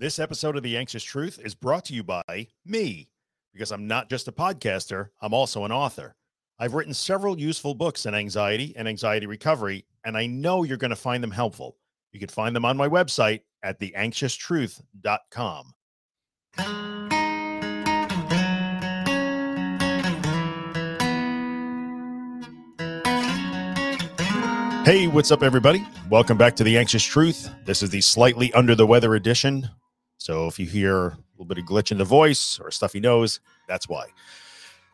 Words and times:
This 0.00 0.20
episode 0.20 0.56
of 0.56 0.62
The 0.62 0.76
Anxious 0.76 1.02
Truth 1.02 1.40
is 1.42 1.56
brought 1.56 1.86
to 1.86 1.92
you 1.92 2.04
by 2.04 2.22
me, 2.64 3.08
because 3.52 3.72
I'm 3.72 3.88
not 3.88 4.08
just 4.08 4.28
a 4.28 4.32
podcaster, 4.32 5.08
I'm 5.20 5.34
also 5.34 5.64
an 5.64 5.72
author. 5.72 6.14
I've 6.56 6.74
written 6.74 6.94
several 6.94 7.36
useful 7.36 7.74
books 7.74 8.06
on 8.06 8.14
anxiety 8.14 8.74
and 8.76 8.86
anxiety 8.86 9.26
recovery, 9.26 9.86
and 10.04 10.16
I 10.16 10.28
know 10.28 10.62
you're 10.62 10.76
going 10.76 10.90
to 10.90 10.96
find 10.96 11.20
them 11.20 11.32
helpful. 11.32 11.78
You 12.12 12.20
can 12.20 12.28
find 12.28 12.54
them 12.54 12.64
on 12.64 12.76
my 12.76 12.88
website 12.88 13.40
at 13.64 13.80
theanxioustruth.com. 13.80 15.74
Hey, 24.84 25.08
what's 25.08 25.32
up, 25.32 25.42
everybody? 25.42 25.84
Welcome 26.08 26.38
back 26.38 26.54
to 26.54 26.62
The 26.62 26.78
Anxious 26.78 27.02
Truth. 27.02 27.50
This 27.64 27.82
is 27.82 27.90
the 27.90 28.00
slightly 28.00 28.52
under 28.52 28.76
the 28.76 28.86
weather 28.86 29.16
edition. 29.16 29.68
So 30.18 30.46
if 30.46 30.58
you 30.58 30.66
hear 30.66 30.96
a 30.96 31.18
little 31.36 31.46
bit 31.46 31.58
of 31.58 31.64
glitch 31.64 31.92
in 31.92 31.98
the 31.98 32.04
voice 32.04 32.58
or 32.60 32.70
stuffy 32.70 33.00
nose, 33.00 33.40
that's 33.68 33.88
why. 33.88 34.06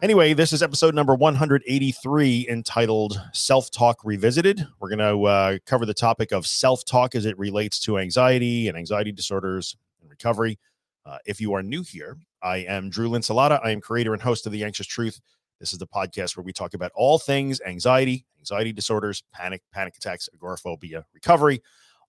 Anyway, 0.03 0.35
this 0.35 0.53
is 0.53 0.63
episode 0.63 0.95
number 0.95 1.15
183 1.15 2.47
entitled 2.51 3.19
Self 3.33 3.71
Talk 3.71 4.05
Revisited. 4.05 4.67
We're 4.79 4.95
going 4.95 4.99
to 4.99 5.25
uh, 5.25 5.59
cover 5.65 5.87
the 5.87 5.95
topic 5.95 6.31
of 6.31 6.47
self 6.47 6.85
talk 6.85 7.15
as 7.15 7.25
it 7.25 7.39
relates 7.39 7.79
to 7.81 7.99
anxiety 7.99 8.69
and 8.69 8.77
anxiety 8.77 9.13
disorders 9.13 9.77
and 10.03 10.11
recovery. 10.11 10.59
Uh, 11.07 11.19
if 11.25 11.41
you 11.41 11.55
are 11.55 11.63
new 11.63 11.83
here, 11.83 12.19
I 12.43 12.59
am 12.59 12.91
Drew 12.91 13.09
Linsalata. 13.09 13.61
I 13.65 13.71
am 13.71 13.81
creator 13.81 14.13
and 14.13 14.21
host 14.21 14.45
of 14.45 14.53
The 14.53 14.63
Anxious 14.63 14.87
Truth. 14.87 15.21
This 15.59 15.73
is 15.73 15.79
the 15.79 15.87
podcast 15.87 16.37
where 16.37 16.45
we 16.45 16.53
talk 16.53 16.75
about 16.75 16.93
all 16.95 17.19
things 17.19 17.63
anxiety, 17.63 18.27
anxiety 18.39 18.73
disorders, 18.75 19.23
panic, 19.33 19.63
panic 19.73 19.97
attacks, 19.97 20.29
agoraphobia, 20.35 21.07
recovery, 21.15 21.63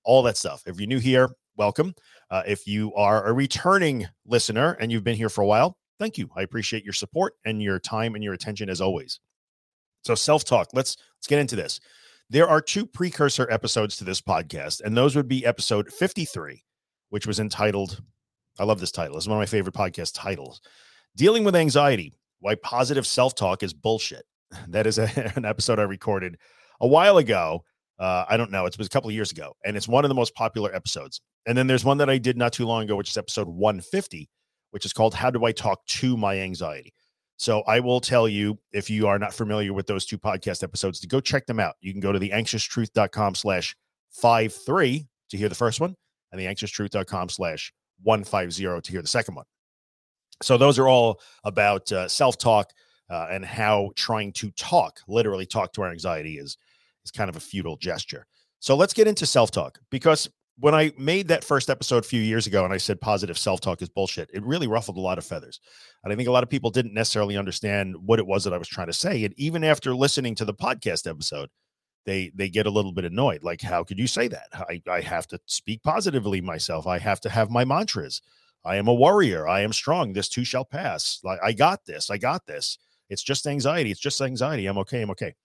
all 0.04 0.22
that 0.24 0.36
stuff. 0.36 0.64
If 0.66 0.80
you're 0.80 0.88
new 0.88 1.00
here, 1.00 1.30
welcome. 1.58 1.96
Uh, 2.30 2.44
if 2.46 2.68
you 2.68 2.94
are 2.96 3.26
a 3.26 3.34
returning 3.34 4.08
listener 4.26 4.74
and 4.80 4.92
you've 4.92 5.04
been 5.04 5.16
here 5.16 5.30
for 5.30 5.42
a 5.42 5.46
while, 5.46 5.78
thank 6.00 6.18
you. 6.18 6.30
I 6.36 6.42
appreciate 6.42 6.84
your 6.84 6.94
support 6.94 7.34
and 7.46 7.62
your 7.62 7.80
time 7.80 8.16
and 8.16 8.24
your 8.24 8.34
attention 8.34 8.70
as 8.70 8.82
always. 8.82 9.20
So 10.04 10.16
self-talk. 10.16 10.70
Let's 10.74 10.98
let's 11.18 11.28
get 11.28 11.40
into 11.40 11.56
this. 11.56 11.80
There 12.30 12.48
are 12.48 12.62
two 12.62 12.86
precursor 12.86 13.48
episodes 13.52 13.98
to 13.98 14.04
this 14.04 14.22
podcast, 14.22 14.82
and 14.82 14.98
those 14.98 15.16
would 15.16 15.28
be 15.28 15.46
episode 15.46 15.92
53, 15.94 16.64
which 17.10 17.28
was 17.28 17.40
entitled, 17.40 18.02
I 18.58 18.64
love 18.64 18.80
this 18.80 18.92
title. 18.92 19.18
It's 19.18 19.28
one 19.28 19.38
of 19.38 19.42
my 19.42 19.46
favorite 19.46 19.76
podcast 19.76 20.14
titles. 20.16 20.62
Dealing 21.16 21.44
with 21.44 21.56
anxiety, 21.56 22.14
why 22.40 22.56
positive 22.56 23.06
self-talk 23.06 23.64
is 23.64 23.74
bullshit. 23.74 24.26
That 24.70 24.88
is 24.88 24.98
a, 25.00 25.34
an 25.36 25.46
episode 25.46 25.80
I 25.80 25.84
recorded 25.84 26.38
a 26.80 26.88
while 26.88 27.18
ago. 27.18 27.64
Uh, 28.00 28.26
I 28.28 28.38
don't 28.38 28.52
know. 28.52 28.66
It 28.66 28.78
was 28.78 28.88
a 28.88 28.90
couple 28.90 29.10
of 29.10 29.16
years 29.16 29.32
ago, 29.32 29.56
and 29.64 29.78
it's 29.78 29.88
one 29.88 30.06
of 30.06 30.10
the 30.10 30.16
most 30.16 30.34
popular 30.36 30.74
episodes. 30.74 31.22
And 31.46 31.58
then 31.58 31.68
there's 31.68 31.86
one 31.86 31.98
that 32.00 32.10
I 32.10 32.18
did 32.18 32.38
not 32.38 32.54
too 32.54 32.66
long 32.66 32.84
ago, 32.84 32.96
which 32.96 33.10
is 33.10 33.18
episode 33.18 33.48
150, 33.48 34.30
which 34.72 34.86
is 34.86 34.94
called 34.94 35.14
How 35.14 35.30
Do 35.30 35.46
I 35.46 35.52
Talk 35.52 35.86
to 35.86 36.18
My 36.18 36.40
Anxiety? 36.40 36.94
So 37.38 37.62
I 37.64 37.80
will 37.80 38.00
tell 38.00 38.28
you 38.28 38.58
if 38.72 38.90
you 38.90 39.08
are 39.08 39.20
not 39.20 39.34
familiar 39.34 39.74
with 39.74 39.88
those 39.88 40.06
two 40.06 40.18
podcast 40.18 40.64
episodes 40.64 41.00
to 41.02 41.08
go 41.08 41.20
check 41.20 41.46
them 41.46 41.60
out. 41.60 41.76
You 41.82 41.92
can 41.92 42.00
go 42.00 42.12
to 42.12 42.20
the 42.20 42.30
anxioustruth.com 42.30 43.36
slash 43.36 43.76
five 44.10 44.54
three 44.54 45.08
to 45.30 45.38
hear 45.38 45.50
the 45.50 45.56
first 45.56 45.82
one 45.82 45.96
and 46.32 46.40
the 46.40 46.46
anxioustruth.com 46.46 47.30
slash 47.30 47.74
150 48.04 48.82
to 48.82 48.92
hear 48.92 49.02
the 49.02 49.08
second 49.08 49.36
one. 49.36 49.46
So 50.42 50.58
those 50.58 50.80
are 50.80 50.88
all 50.88 51.22
about 51.44 51.92
uh, 51.92 52.08
self-talk 52.08 52.72
uh, 53.10 53.28
and 53.30 53.46
how 53.46 53.92
trying 53.96 54.34
to 54.34 54.52
talk, 54.52 55.00
literally 55.08 55.46
talk 55.46 55.74
to 55.74 55.82
our 55.84 55.92
anxiety 55.92 56.38
is 56.38 56.58
is 57.04 57.12
kind 57.12 57.30
of 57.30 57.36
a 57.36 57.40
futile 57.40 57.78
gesture. 57.78 58.26
So 58.60 58.76
let's 58.76 58.94
get 58.94 59.08
into 59.08 59.26
self-talk 59.26 59.80
because 59.92 60.28
when 60.58 60.74
I 60.74 60.92
made 60.98 61.28
that 61.28 61.44
first 61.44 61.70
episode 61.70 62.06
a 62.06 62.08
few 62.08 62.22
years 62.22 62.48
ago 62.48 62.64
and 62.64 62.74
I 62.74 62.78
said 62.78 63.02
positive 63.02 63.38
self 63.38 63.60
talk 63.60 63.82
is 63.82 63.90
bullshit, 63.90 64.30
it 64.34 64.44
really 64.44 64.68
ruffled 64.68 64.98
a 64.98 65.02
lot 65.02 65.18
of 65.18 65.26
feathers. 65.26 65.60
And 66.04 66.14
I 66.14 66.16
think 66.16 66.30
a 66.30 66.32
lot 66.32 66.44
of 66.44 66.50
people 66.50 66.70
didn't 66.70 66.94
necessarily 66.94 67.38
understand 67.38 67.96
what 67.98 68.20
it 68.20 68.28
was 68.28 68.44
that 68.44 68.54
I 68.54 68.58
was 68.58 68.68
trying 68.68 68.88
to 68.88 68.94
say. 68.94 69.24
And 69.26 69.34
even 69.38 69.64
after 69.64 69.94
listening 69.94 70.36
to 70.36 70.46
the 70.46 70.54
podcast 70.54 71.10
episode, 71.10 71.50
they 72.06 72.32
they 72.36 72.50
get 72.50 72.68
a 72.68 72.72
little 72.72 72.94
bit 72.94 73.06
annoyed. 73.06 73.44
Like, 73.44 73.62
how 73.62 73.84
could 73.84 74.00
you 74.00 74.08
say 74.08 74.28
that? 74.28 74.48
I, 74.54 74.82
I 74.90 75.02
have 75.02 75.28
to 75.28 75.40
speak 75.46 75.84
positively 75.84 76.40
myself. 76.40 76.88
I 76.88 77.00
have 77.00 77.20
to 77.22 77.30
have 77.30 77.50
my 77.50 77.66
mantras. 77.66 78.22
I 78.64 78.78
am 78.78 78.88
a 78.88 78.94
warrior. 78.94 79.48
I 79.48 79.62
am 79.62 79.74
strong. 79.74 80.14
This 80.14 80.30
too 80.30 80.46
shall 80.46 80.66
pass. 80.66 81.20
Like 81.24 81.40
I 81.44 81.52
got 81.52 81.86
this. 81.86 82.10
I 82.10 82.18
got 82.18 82.46
this. 82.46 82.78
It's 83.10 83.24
just 83.24 83.46
anxiety. 83.46 83.92
It's 83.92 84.00
just 84.00 84.22
anxiety. 84.22 84.66
I'm 84.68 84.78
okay. 84.80 85.02
I'm 85.02 85.12
okay 85.12 85.36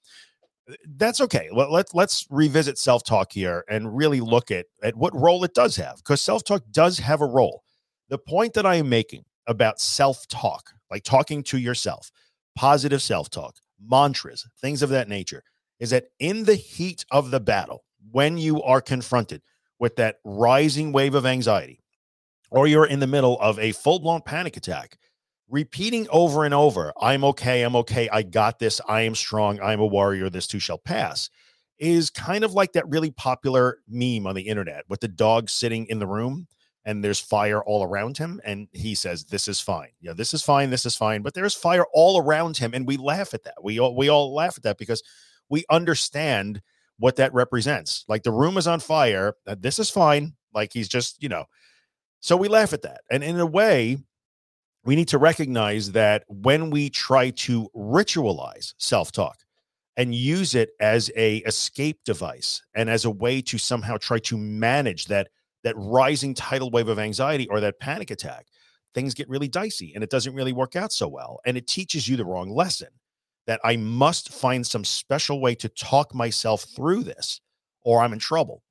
that's 0.97 1.21
okay. 1.21 1.49
Let, 1.53 1.71
let, 1.71 1.95
let's 1.95 2.27
revisit 2.31 2.79
self 2.79 3.05
talk 3.05 3.33
here 3.33 3.65
and 3.69 3.97
really 3.97 4.21
look 4.21 4.51
at, 4.51 4.67
at 4.83 4.97
what 4.97 5.15
role 5.15 5.45
it 5.45 5.55
does 5.55 5.77
have 5.77 5.97
because 5.97 6.21
self 6.21 6.45
talk 6.45 6.63
does 6.71 6.99
have 6.99 7.21
a 7.21 7.27
role. 7.27 7.63
The 8.09 8.19
point 8.19 8.55
that 8.55 8.67
I 8.67 8.77
am 8.77 8.89
making 8.89 9.25
about 9.47 9.81
self 9.81 10.27
talk, 10.29 10.73
like 10.91 11.05
talking 11.05 11.43
to 11.45 11.59
yourself, 11.59 12.11
positive 12.57 13.03
self 13.03 13.31
talk, 13.31 13.57
mantras, 13.81 14.47
things 14.61 14.83
of 14.83 14.91
that 14.91 15.09
nature, 15.09 15.43
is 15.79 15.91
that 15.91 16.07
in 16.19 16.45
the 16.45 16.55
heat 16.55 17.05
of 17.11 17.31
the 17.31 17.41
battle, 17.41 17.85
when 18.11 18.39
you 18.39 18.63
are 18.63 18.81
confronted 18.81 19.43
with 19.79 19.97
that 19.97 20.17
rising 20.25 20.93
wave 20.93 21.15
of 21.15 21.27
anxiety, 21.27 21.81
or 22.51 22.67
you're 22.67 22.87
in 22.87 23.01
the 23.01 23.07
middle 23.07 23.39
of 23.41 23.59
a 23.59 23.73
full 23.73 23.99
blown 23.99 24.21
panic 24.21 24.57
attack, 24.57 24.99
repeating 25.51 26.07
over 26.11 26.45
and 26.45 26.55
over, 26.55 26.93
I'm 27.01 27.25
okay, 27.25 27.63
I'm 27.63 27.77
okay, 27.77 28.09
I 28.09 28.23
got 28.23 28.59
this, 28.59 28.81
I 28.89 29.03
am 29.03 29.15
strong, 29.15 29.61
I'm 29.61 29.81
a 29.81 29.87
warrior, 29.87 30.31
this 30.31 30.47
too 30.47 30.61
shall 30.61 30.79
pass, 30.79 31.29
is 31.79 32.11
kind 32.11 32.45
of 32.45 32.53
like 32.53 32.73
that 32.73 32.89
really 32.89 33.11
popular 33.11 33.79
meme 33.89 34.27
on 34.27 34.35
the 34.35 34.43
internet 34.43 34.85
with 34.89 35.01
the 35.01 35.09
dog 35.09 35.51
sitting 35.51 35.87
in 35.87 35.99
the 35.99 36.07
room 36.07 36.47
and 36.85 37.05
there's 37.05 37.21
fire 37.21 37.63
all 37.63 37.85
around 37.85 38.17
him. 38.17 38.41
And 38.45 38.69
he 38.73 38.95
says, 38.95 39.25
This 39.25 39.49
is 39.49 39.61
fine. 39.61 39.91
Yeah, 40.01 40.13
this 40.15 40.33
is 40.33 40.43
fine, 40.43 40.71
this 40.71 40.87
is 40.87 40.97
fine. 40.97 41.23
But 41.23 41.35
there's 41.35 41.55
fire 41.55 41.85
all 41.93 42.19
around 42.19 42.57
him. 42.57 42.73
And 42.75 42.87
we 42.87 42.97
laugh 42.97 43.35
at 43.35 43.45
that. 43.45 43.63
We 43.63 43.79
all 43.79 43.95
we 43.97 44.09
all 44.09 44.35
laugh 44.35 44.55
at 44.57 44.63
that 44.63 44.79
because 44.79 45.03
we 45.49 45.65
understand 45.71 46.63
what 46.99 47.17
that 47.17 47.35
represents. 47.35 48.05
Like 48.09 48.23
the 48.23 48.33
room 48.33 48.57
is 48.57 48.67
on 48.67 48.81
fire. 48.81 49.35
Uh, 49.47 49.57
this 49.59 49.79
is 49.79 49.91
fine. 49.91 50.35
Like 50.55 50.73
he's 50.73 50.89
just, 50.89 51.23
you 51.23 51.29
know. 51.29 51.47
So 52.21 52.37
we 52.37 52.49
laugh 52.49 52.73
at 52.73 52.83
that. 52.83 53.01
And 53.11 53.25
in 53.25 53.41
a 53.41 53.47
way, 53.47 53.99
we 54.85 54.97
need 54.97 55.09
to 55.09 55.19
recognize 55.19 55.93
that 55.93 56.25
when 56.29 56.71
we 56.71 56.91
try 56.91 57.31
to 57.31 57.69
ritualize 57.77 58.75
self-talk 58.79 59.39
and 59.97 60.15
use 60.15 60.55
it 60.55 60.71
as 60.81 61.11
a 61.17 61.39
escape 61.39 62.01
device 62.05 62.63
and 62.75 62.89
as 62.89 63.05
a 63.05 63.11
way 63.11 63.43
to 63.43 63.59
somehow 63.59 63.97
try 63.97 64.19
to 64.19 64.37
manage 64.37 65.07
that 65.07 65.29
that 65.63 65.75
rising 65.77 66.33
tidal 66.33 66.71
wave 66.71 66.89
of 66.89 66.99
anxiety 66.99 67.47
or 67.49 67.61
that 67.61 67.79
panic 67.81 68.11
attack 68.11 68.47
things 68.95 69.15
get 69.15 69.29
really 69.29 69.49
dicey 69.49 69.93
and 69.95 70.03
it 70.03 70.11
doesn't 70.11 70.35
really 70.35 70.53
work 70.53 70.75
out 70.75 70.93
so 70.93 71.07
well. 71.07 71.41
And 71.45 71.57
it 71.57 71.67
teaches 71.67 72.09
you 72.09 72.17
the 72.17 72.25
wrong 72.25 72.51
lesson 72.51 72.89
that 73.47 73.61
i 73.65 73.77
must 73.77 74.33
find 74.33 74.67
some 74.67 74.85
special 74.85 75.41
way 75.41 75.55
to 75.57 75.69
talk 75.69 76.15
myself 76.15 76.67
through 76.75 77.03
this 77.03 77.41
or 77.83 78.01
i'm 78.01 78.13
in 78.13 78.19
trouble. 78.19 78.63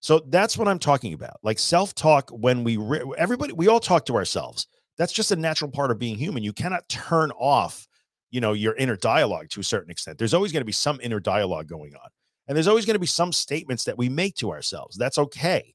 So 0.00 0.20
that's 0.28 0.58
what 0.58 0.68
i'm 0.68 0.78
talking 0.78 1.14
about. 1.14 1.38
Like 1.42 1.58
self-talk 1.58 2.30
when 2.30 2.64
we 2.64 2.78
everybody 3.16 3.52
we 3.52 3.68
all 3.68 3.80
talk 3.80 4.04
to 4.06 4.16
ourselves 4.16 4.66
that's 4.98 5.12
just 5.12 5.32
a 5.32 5.36
natural 5.36 5.70
part 5.70 5.90
of 5.90 5.98
being 5.98 6.16
human. 6.16 6.42
You 6.42 6.52
cannot 6.52 6.88
turn 6.88 7.30
off, 7.32 7.86
you 8.30 8.40
know, 8.40 8.52
your 8.52 8.74
inner 8.76 8.96
dialogue 8.96 9.48
to 9.50 9.60
a 9.60 9.64
certain 9.64 9.90
extent. 9.90 10.18
There's 10.18 10.34
always 10.34 10.52
going 10.52 10.60
to 10.60 10.66
be 10.66 10.72
some 10.72 11.00
inner 11.02 11.20
dialogue 11.20 11.68
going 11.68 11.94
on. 11.94 12.08
And 12.46 12.56
there's 12.56 12.68
always 12.68 12.84
going 12.84 12.94
to 12.94 13.00
be 13.00 13.06
some 13.06 13.32
statements 13.32 13.84
that 13.84 13.96
we 13.96 14.08
make 14.08 14.36
to 14.36 14.50
ourselves. 14.50 14.96
That's 14.96 15.18
okay. 15.18 15.74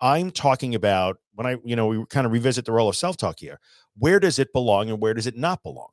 I'm 0.00 0.30
talking 0.30 0.74
about 0.74 1.18
when 1.34 1.46
I, 1.46 1.56
you 1.64 1.76
know, 1.76 1.86
we 1.86 2.04
kind 2.06 2.26
of 2.26 2.32
revisit 2.32 2.64
the 2.64 2.72
role 2.72 2.88
of 2.88 2.96
self-talk 2.96 3.38
here. 3.38 3.60
Where 3.98 4.20
does 4.20 4.38
it 4.38 4.52
belong 4.52 4.90
and 4.90 5.00
where 5.00 5.14
does 5.14 5.26
it 5.26 5.36
not 5.36 5.62
belong? 5.62 5.88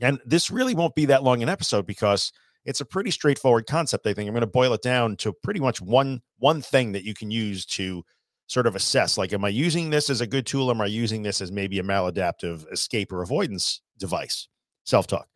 And 0.00 0.20
this 0.24 0.50
really 0.50 0.74
won't 0.74 0.94
be 0.94 1.06
that 1.06 1.22
long 1.22 1.42
an 1.42 1.48
episode 1.48 1.86
because 1.86 2.32
it's 2.64 2.80
a 2.80 2.84
pretty 2.84 3.10
straightforward 3.10 3.66
concept. 3.66 4.06
I 4.06 4.14
think 4.14 4.28
I'm 4.28 4.34
going 4.34 4.40
to 4.42 4.46
boil 4.46 4.72
it 4.74 4.82
down 4.82 5.16
to 5.18 5.32
pretty 5.32 5.60
much 5.60 5.80
one 5.80 6.20
one 6.38 6.60
thing 6.60 6.92
that 6.92 7.04
you 7.04 7.14
can 7.14 7.30
use 7.30 7.66
to 7.66 8.04
sort 8.48 8.66
of 8.66 8.74
assess 8.74 9.16
like 9.16 9.32
am 9.32 9.44
i 9.44 9.48
using 9.48 9.90
this 9.90 10.10
as 10.10 10.20
a 10.20 10.26
good 10.26 10.46
tool? 10.46 10.70
Am 10.70 10.80
i 10.80 10.86
using 10.86 11.22
this 11.22 11.40
as 11.40 11.52
maybe 11.52 11.78
a 11.78 11.82
maladaptive 11.82 12.70
escape 12.72 13.12
or 13.12 13.22
avoidance 13.22 13.80
device? 13.98 14.48
Self-talk. 14.84 15.28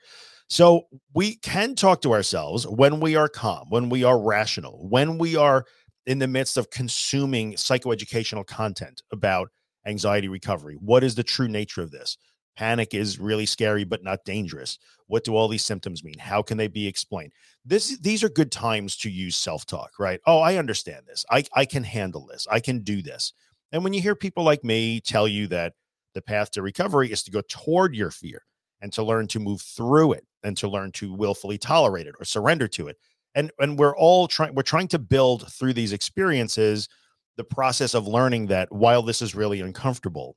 So 0.49 0.83
we 1.15 1.37
can 1.37 1.75
talk 1.75 2.03
to 2.03 2.13
ourselves 2.13 2.67
when 2.67 3.01
we 3.01 3.17
are 3.17 3.29
calm 3.29 3.69
when 3.71 3.89
we 3.89 4.03
are 4.03 4.21
rational 4.21 4.87
when 4.89 5.19
we 5.19 5.37
are 5.37 5.65
in 6.07 6.19
the 6.19 6.27
midst 6.27 6.57
of 6.57 6.71
consuming 6.71 7.53
psychoeducational 7.55 8.45
content 8.47 9.03
about 9.13 9.49
anxiety 9.87 10.29
recovery. 10.29 10.77
What 10.81 11.05
is 11.05 11.15
the 11.15 11.23
true 11.23 11.49
nature 11.49 11.83
of 11.83 11.91
this 11.91 12.17
Panic 12.57 12.95
is 12.95 13.19
really 13.19 13.47
scary, 13.47 13.85
but 13.85 14.03
not 14.03 14.25
dangerous. 14.25 14.79
What 15.07 15.25
do 15.25 15.35
all 15.35 15.49
these 15.49 15.65
symptoms 15.65 16.05
mean? 16.05 16.19
How 16.19 16.43
can 16.43 16.59
they 16.59 16.69
be 16.69 16.87
explained? 16.87 17.33
This 17.65 17.99
these 17.99 18.23
are 18.23 18.29
good 18.29 18.53
times 18.53 18.97
to 18.99 19.11
use 19.11 19.37
self-talk, 19.37 19.93
right? 19.99 20.21
Oh, 20.27 20.41
I 20.41 20.57
understand 20.57 21.07
this. 21.07 21.25
I, 21.31 21.45
I 21.55 21.65
can 21.65 21.85
handle 21.85 22.27
this. 22.27 22.47
I 22.51 22.61
can 22.61 22.81
do 22.81 23.03
this. 23.03 23.33
And 23.73 23.83
when 23.83 23.95
you 23.95 24.03
hear 24.03 24.15
people 24.15 24.45
like 24.45 24.65
me 24.65 25.01
tell 25.01 25.27
you 25.27 25.47
that 25.49 25.75
the 26.15 26.23
path 26.23 26.51
to 26.53 26.63
recovery 26.63 27.11
is 27.11 27.23
to 27.23 27.31
go 27.31 27.41
toward 27.49 27.95
your 27.95 28.11
fear 28.11 28.43
and 28.83 28.93
to 28.93 29.03
learn 29.03 29.29
to 29.29 29.41
move 29.41 29.63
through 29.63 30.13
it 30.13 30.27
and 30.43 30.57
to 30.59 30.69
learn 30.69 30.93
to 30.93 31.15
willfully 31.15 31.57
tolerate 31.57 32.07
it 32.07 32.15
or 32.19 32.25
surrender 32.25 32.69
to 32.69 32.89
it. 32.89 32.99
And 33.35 33.51
and 33.61 33.79
we're 33.79 33.97
all 33.97 34.29
trying 34.29 34.55
we're 34.55 34.63
trying 34.63 34.89
to 34.89 34.99
build 34.99 35.51
through 35.51 35.73
these 35.73 35.93
experiences 35.93 36.89
the 37.37 37.45
process 37.45 37.95
of 37.95 38.07
learning 38.07 38.49
that 38.49 38.71
while 38.71 39.03
this 39.03 39.23
is 39.23 39.35
really 39.35 39.61
uncomfortable 39.61 40.37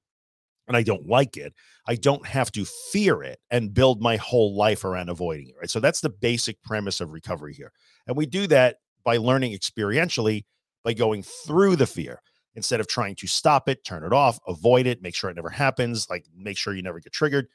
and 0.67 0.75
I 0.75 0.83
don't 0.83 1.07
like 1.07 1.37
it, 1.37 1.53
I 1.87 1.95
don't 1.95 2.25
have 2.25 2.51
to 2.53 2.65
fear 2.65 3.21
it 3.23 3.39
and 3.51 3.73
build 3.73 4.01
my 4.01 4.17
whole 4.17 4.55
life 4.55 4.83
around 4.83 5.09
avoiding 5.09 5.49
it. 5.49 5.55
Right. 5.59 5.69
So 5.69 5.79
that's 5.79 6.01
the 6.01 6.09
basic 6.09 6.61
premise 6.63 7.01
of 7.01 7.11
recovery 7.11 7.53
here. 7.53 7.71
And 8.07 8.17
we 8.17 8.25
do 8.25 8.47
that 8.47 8.77
by 9.03 9.17
learning 9.17 9.53
experientially 9.53 10.45
by 10.83 10.93
going 10.93 11.23
through 11.23 11.75
the 11.75 11.87
fear 11.87 12.21
instead 12.55 12.79
of 12.79 12.87
trying 12.87 13.15
to 13.15 13.27
stop 13.27 13.67
it, 13.67 13.83
turn 13.83 14.03
it 14.03 14.13
off, 14.13 14.39
avoid 14.47 14.87
it, 14.87 15.01
make 15.01 15.15
sure 15.15 15.29
it 15.29 15.35
never 15.35 15.49
happens, 15.49 16.09
like 16.09 16.25
make 16.35 16.57
sure 16.57 16.73
you 16.73 16.81
never 16.81 16.99
get 16.99 17.11
triggered. 17.11 17.47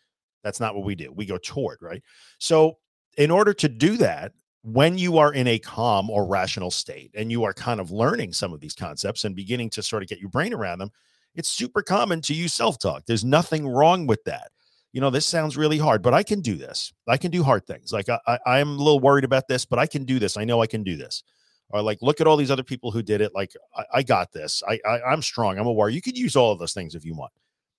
That's 0.43 0.61
not 0.61 0.75
what 0.75 0.85
we 0.85 0.95
do. 0.95 1.13
We 1.13 1.27
go 1.27 1.39
toward, 1.39 1.79
right? 1.81 2.03
So, 2.39 2.79
in 3.19 3.31
order 3.31 3.53
to 3.55 3.69
do 3.69 3.97
that, 3.99 4.33
when 4.63 4.99
you 4.99 5.19
are 5.19 5.33
in 5.33 5.47
a 5.47 5.59
calm 5.59 6.11
or 6.11 6.27
rational 6.27 6.71
state 6.71 7.11
and 7.15 7.31
you 7.31 7.45
are 7.45 7.53
kind 7.53 7.81
of 7.81 7.91
learning 7.91 8.33
some 8.33 8.53
of 8.53 8.61
these 8.61 8.75
concepts 8.75 9.25
and 9.25 9.35
beginning 9.35 9.71
to 9.71 9.83
sort 9.83 10.03
of 10.03 10.09
get 10.09 10.21
your 10.21 10.29
brain 10.29 10.55
around 10.55 10.79
them, 10.79 10.91
it's 11.35 11.49
super 11.49 11.83
common 11.83 12.21
to 12.23 12.35
use 12.35 12.55
self 12.55 12.79
talk. 12.79 13.05
There's 13.07 13.25
nothing 13.25 13.69
wrong 13.69 14.07
with 14.07 14.23
that. 14.25 14.51
You 14.93 15.01
know, 15.01 15.11
this 15.11 15.27
sounds 15.27 15.57
really 15.57 15.79
hard, 15.79 16.03
but 16.03 16.15
I 16.15 16.23
can 16.23 16.41
do 16.41 16.57
this. 16.57 16.93
I 17.07 17.17
can 17.17 17.31
do 17.31 17.43
hard 17.45 17.67
things. 17.67 17.93
Like 17.93 18.09
I, 18.09 18.39
I, 18.45 18.59
am 18.59 18.71
a 18.71 18.83
little 18.83 18.99
worried 18.99 19.25
about 19.25 19.47
this, 19.47 19.65
but 19.65 19.79
I 19.79 19.87
can 19.87 20.05
do 20.05 20.19
this. 20.19 20.37
I 20.37 20.45
know 20.45 20.61
I 20.63 20.67
can 20.67 20.83
do 20.83 20.97
this. 20.97 21.23
Or 21.69 21.81
like, 21.81 21.99
look 22.03 22.21
at 22.21 22.27
all 22.27 22.37
these 22.37 22.51
other 22.51 22.65
people 22.65 22.91
who 22.91 23.01
did 23.01 23.21
it. 23.21 23.31
Like, 23.33 23.53
I, 23.77 23.85
I 23.95 24.03
got 24.03 24.33
this. 24.33 24.61
I, 24.69 24.81
I, 24.85 25.01
I'm 25.03 25.23
strong. 25.23 25.59
I'm 25.59 25.69
a 25.69 25.73
warrior. 25.73 25.95
You 25.95 26.03
could 26.03 26.19
use 26.19 26.35
all 26.35 26.51
of 26.51 26.59
those 26.59 26.73
things 26.73 26.97
if 26.97 27.05
you 27.05 27.15
want. 27.15 27.31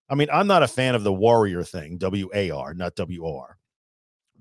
I 0.10 0.16
mean, 0.16 0.30
I'm 0.32 0.48
not 0.48 0.64
a 0.64 0.68
fan 0.68 0.96
of 0.96 1.04
the 1.04 1.12
warrior 1.12 1.64
thing, 1.64 1.98
W 1.98 2.30
A 2.34 2.52
R, 2.52 2.74
not 2.74 2.96
W 2.96 3.26
O 3.26 3.38
R 3.40 3.58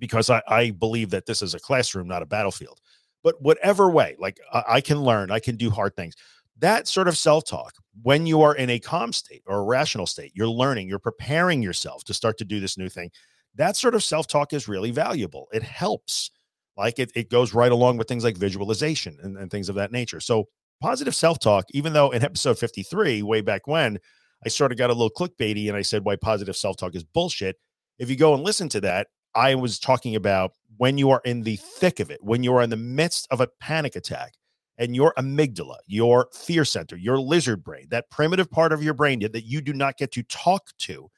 because 0.01 0.31
I, 0.31 0.43
I 0.49 0.71
believe 0.73 1.11
that 1.11 1.27
this 1.27 1.43
is 1.43 1.55
a 1.55 1.61
classroom, 1.61 2.09
not 2.09 2.23
a 2.23 2.27
battlefield. 2.27 2.81
But 3.23 3.41
whatever 3.41 3.91
way, 3.91 4.17
like 4.19 4.41
I, 4.53 4.65
I 4.69 4.81
can 4.81 5.03
learn, 5.03 5.31
I 5.31 5.39
can 5.39 5.57
do 5.57 5.71
hard 5.71 5.95
things. 5.95 6.17
That 6.61 6.87
sort 6.87 7.09
of 7.09 7.17
self 7.17 7.45
talk, 7.45 7.75
when 8.03 8.27
you 8.27 8.43
are 8.43 8.55
in 8.55 8.69
a 8.69 8.79
calm 8.79 9.13
state 9.13 9.43
or 9.47 9.59
a 9.59 9.65
rational 9.65 10.07
state, 10.07 10.33
you're 10.35 10.49
learning, 10.49 10.89
you're 10.89 10.99
preparing 10.99 11.63
yourself 11.63 12.05
to 12.05 12.15
start 12.15 12.37
to 12.39 12.45
do 12.45 12.61
this 12.61 12.77
new 12.77 12.89
thing. 12.89 13.11
That 13.55 13.77
sort 13.77 13.95
of 13.95 14.05
self 14.05 14.27
talk 14.27 14.53
is 14.53 14.69
really 14.69 14.91
valuable. 14.91 15.49
It 15.53 15.63
helps. 15.63 16.31
Like 16.77 16.99
it, 16.99 17.13
it 17.15 17.31
goes 17.31 17.53
right 17.55 17.73
along 17.73 17.97
with 17.97 18.09
things 18.09 18.25
like 18.25 18.37
visualization 18.37 19.19
and, 19.23 19.37
and 19.37 19.51
things 19.51 19.69
of 19.69 19.75
that 19.77 19.91
nature. 19.91 20.21
So, 20.21 20.49
positive 20.83 21.15
self 21.15 21.39
talk, 21.39 21.65
even 21.71 21.95
though 21.95 22.11
in 22.11 22.23
episode 22.25 22.59
53, 22.59 23.23
way 23.23 23.41
back 23.41 23.67
when, 23.67 23.99
I 24.45 24.51
sort 24.51 24.71
of 24.71 24.79
got 24.79 24.91
a 24.91 24.95
little 24.95 25.11
clickbaity 25.11 25.69
and 25.69 25.77
I 25.77 25.83
said 25.83 26.05
why 26.05 26.17
positive 26.17 26.57
self 26.57 26.77
talk 26.77 26.95
is 26.95 27.05
bullshit. 27.05 27.57
If 27.99 28.11
you 28.11 28.17
go 28.17 28.35
and 28.35 28.43
listen 28.43 28.69
to 28.71 28.81
that, 28.83 29.09
I 29.35 29.55
was 29.55 29.79
talking 29.79 30.15
about 30.15 30.53
when 30.77 30.99
you 30.99 31.11
are 31.11 31.23
in 31.25 31.43
the 31.43 31.57
thick 31.57 32.01
of 32.01 32.11
it, 32.11 32.23
when 32.23 32.43
you 32.43 32.55
are 32.55 32.63
in 32.63 32.71
the 32.71 32.77
midst 32.77 33.29
of 33.31 33.41
a 33.41 33.49
panic 33.61 33.97
attack 33.97 34.35
and 34.81 34.97
your 34.97 35.15
amygdala, 35.17 35.77
your 35.87 36.29
fear 36.33 36.65
center, 36.65 36.97
your 36.97 37.19
lizard 37.19 37.63
brain, 37.63 37.87
that 37.91 38.11
primitive 38.11 38.51
part 38.51 38.73
of 38.73 38.83
your 38.83 38.95
brain 38.95 39.21
that 39.21 39.45
you 39.45 39.61
do 39.61 39.73
not 39.73 39.97
get 39.97 40.11
to 40.13 40.23
talk 40.25 40.71
to 40.79 41.09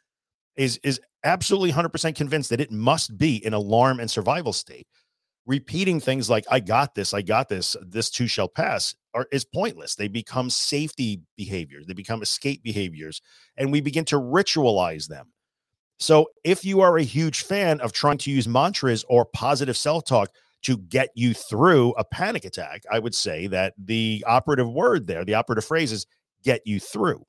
is 0.57 0.79
is 0.85 1.01
absolutely 1.25 1.73
100% 1.73 2.15
convinced 2.15 2.51
that 2.51 2.61
it 2.61 2.73
must 2.73 3.17
be 3.17 3.37
in 3.47 3.55
alarm 3.55 4.01
and 4.01 4.11
survival 4.11 4.53
state. 4.53 4.87
Repeating 5.47 6.01
things 6.01 6.29
like 6.29 6.45
I 6.51 6.61
got 6.61 6.95
this, 6.95 7.15
I 7.15 7.23
got 7.23 7.49
this, 7.49 7.77
this 7.81 8.11
too 8.11 8.27
shall 8.27 8.49
pass 8.49 8.95
are 9.15 9.27
is 9.33 9.45
pointless. 9.45 9.95
They 9.95 10.09
become 10.09 10.51
safety 10.51 11.23
behaviors, 11.37 11.87
they 11.87 11.95
become 11.95 12.21
escape 12.21 12.63
behaviors 12.63 13.23
and 13.57 13.73
we 13.73 13.81
begin 13.81 14.05
to 14.07 14.17
ritualize 14.17 15.09
them 15.09 15.33
so 16.03 16.27
if 16.43 16.65
you 16.65 16.81
are 16.81 16.97
a 16.97 17.05
huge 17.05 17.43
fan 17.45 17.81
of 17.81 17.93
trying 17.93 18.19
to 18.19 18.31
use 18.31 18.49
mantras 18.49 19.05
or 19.09 19.25
positive 19.25 19.77
self 19.77 20.05
talk 20.05 20.31
to 20.63 20.77
get 20.77 21.11
you 21.15 21.35
through 21.35 21.93
a 21.93 22.05
panic 22.05 22.45
attack, 22.45 22.83
I 22.91 22.99
would 22.99 23.15
say 23.15 23.47
that 23.49 23.75
the 23.77 24.25
operative 24.27 24.71
word 24.71 25.07
there, 25.07 25.25
the 25.25 25.35
operative 25.35 25.65
phrase 25.65 25.93
is 25.93 26.07
get 26.43 26.63
you 26.65 26.81
through. 26.81 27.25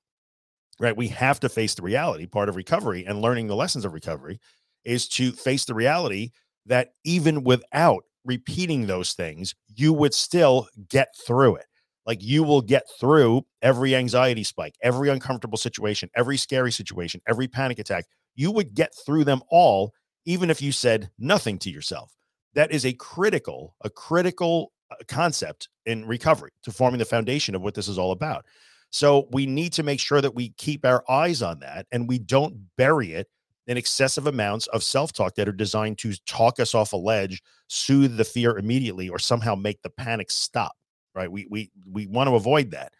Right? 0.80 0.98
We 0.98 1.08
have 1.10 1.40
to 1.42 1.50
face 1.50 1.76
the 1.76 1.84
reality. 1.84 2.26
Part 2.26 2.50
of 2.50 2.56
recovery 2.56 3.06
and 3.06 3.22
learning 3.22 3.48
the 3.48 3.56
lessons 3.56 3.86
of 3.86 3.94
recovery 3.94 4.40
is 4.84 5.08
to 5.10 5.32
face 5.32 5.66
the 5.66 5.76
reality 5.76 6.32
that 6.66 6.90
even 7.04 7.44
without 7.44 8.04
repeating 8.26 8.88
those 8.88 9.14
things, 9.14 9.54
you 9.76 9.94
would 9.94 10.14
still 10.14 10.68
get 10.90 11.10
through 11.26 11.56
it. 11.58 11.66
Like 12.06 12.22
you 12.22 12.44
will 12.44 12.62
get 12.62 12.84
through 13.00 13.44
every 13.62 13.96
anxiety 13.96 14.44
spike, 14.44 14.76
every 14.82 15.10
uncomfortable 15.10 15.58
situation, 15.58 16.10
every 16.16 16.38
scary 16.38 16.72
situation, 16.72 17.22
every 17.28 17.48
panic 17.48 17.80
attack 17.80 18.06
you 18.36 18.52
would 18.52 18.74
get 18.74 18.94
through 19.06 19.24
them 19.24 19.42
all, 19.50 19.94
even 20.26 20.50
if 20.50 20.62
you 20.62 20.72
said 20.72 21.10
nothing 21.20 21.60
to 21.60 21.70
yourself. 21.70 22.12
That 22.56 22.72
is 22.72 22.86
a 22.86 22.94
critical, 22.94 23.76
a 23.82 23.90
critical 23.90 24.72
uh, 24.92 24.96
concept 25.08 25.70
in 25.86 26.06
recovery 26.06 26.52
to 26.64 26.72
forming 26.72 27.00
the 27.00 27.06
foundation 27.06 27.56
of 27.56 27.62
what 27.62 27.74
this 27.74 27.88
is 27.88 27.98
all 27.98 28.12
about. 28.12 28.46
So 28.92 29.28
we 29.32 29.46
need 29.46 29.74
to 29.74 29.84
make 29.84 30.00
sure 30.00 30.22
that 30.22 30.36
we 30.36 30.50
keep 30.58 30.86
our 30.86 31.04
eyes 31.10 31.42
on 31.42 31.60
that 31.60 31.88
and 31.92 32.08
we 32.08 32.20
don't 32.20 32.56
bury 32.78 33.14
it 33.14 33.28
in 33.66 33.78
excessive 33.78 34.28
amounts 34.28 34.68
of 34.68 34.84
self-talk 34.84 35.36
that 35.36 35.48
are 35.48 35.54
designed 35.54 35.98
to 36.00 36.14
talk 36.26 36.60
us 36.60 36.76
off 36.76 36.94
a 36.94 36.98
ledge, 36.98 37.42
soothe 37.68 38.18
the 38.18 38.26
fear 38.26 38.58
immediately, 38.58 39.10
or 39.10 39.18
somehow 39.18 39.56
make 39.56 39.82
the 39.82 39.90
panic 39.90 40.30
stop. 40.30 40.74
Right? 41.16 41.32
We 41.32 41.48
we 41.50 41.72
we 41.90 42.08
want 42.08 42.28
to 42.28 42.36
avoid 42.36 42.72
that. 42.72 42.94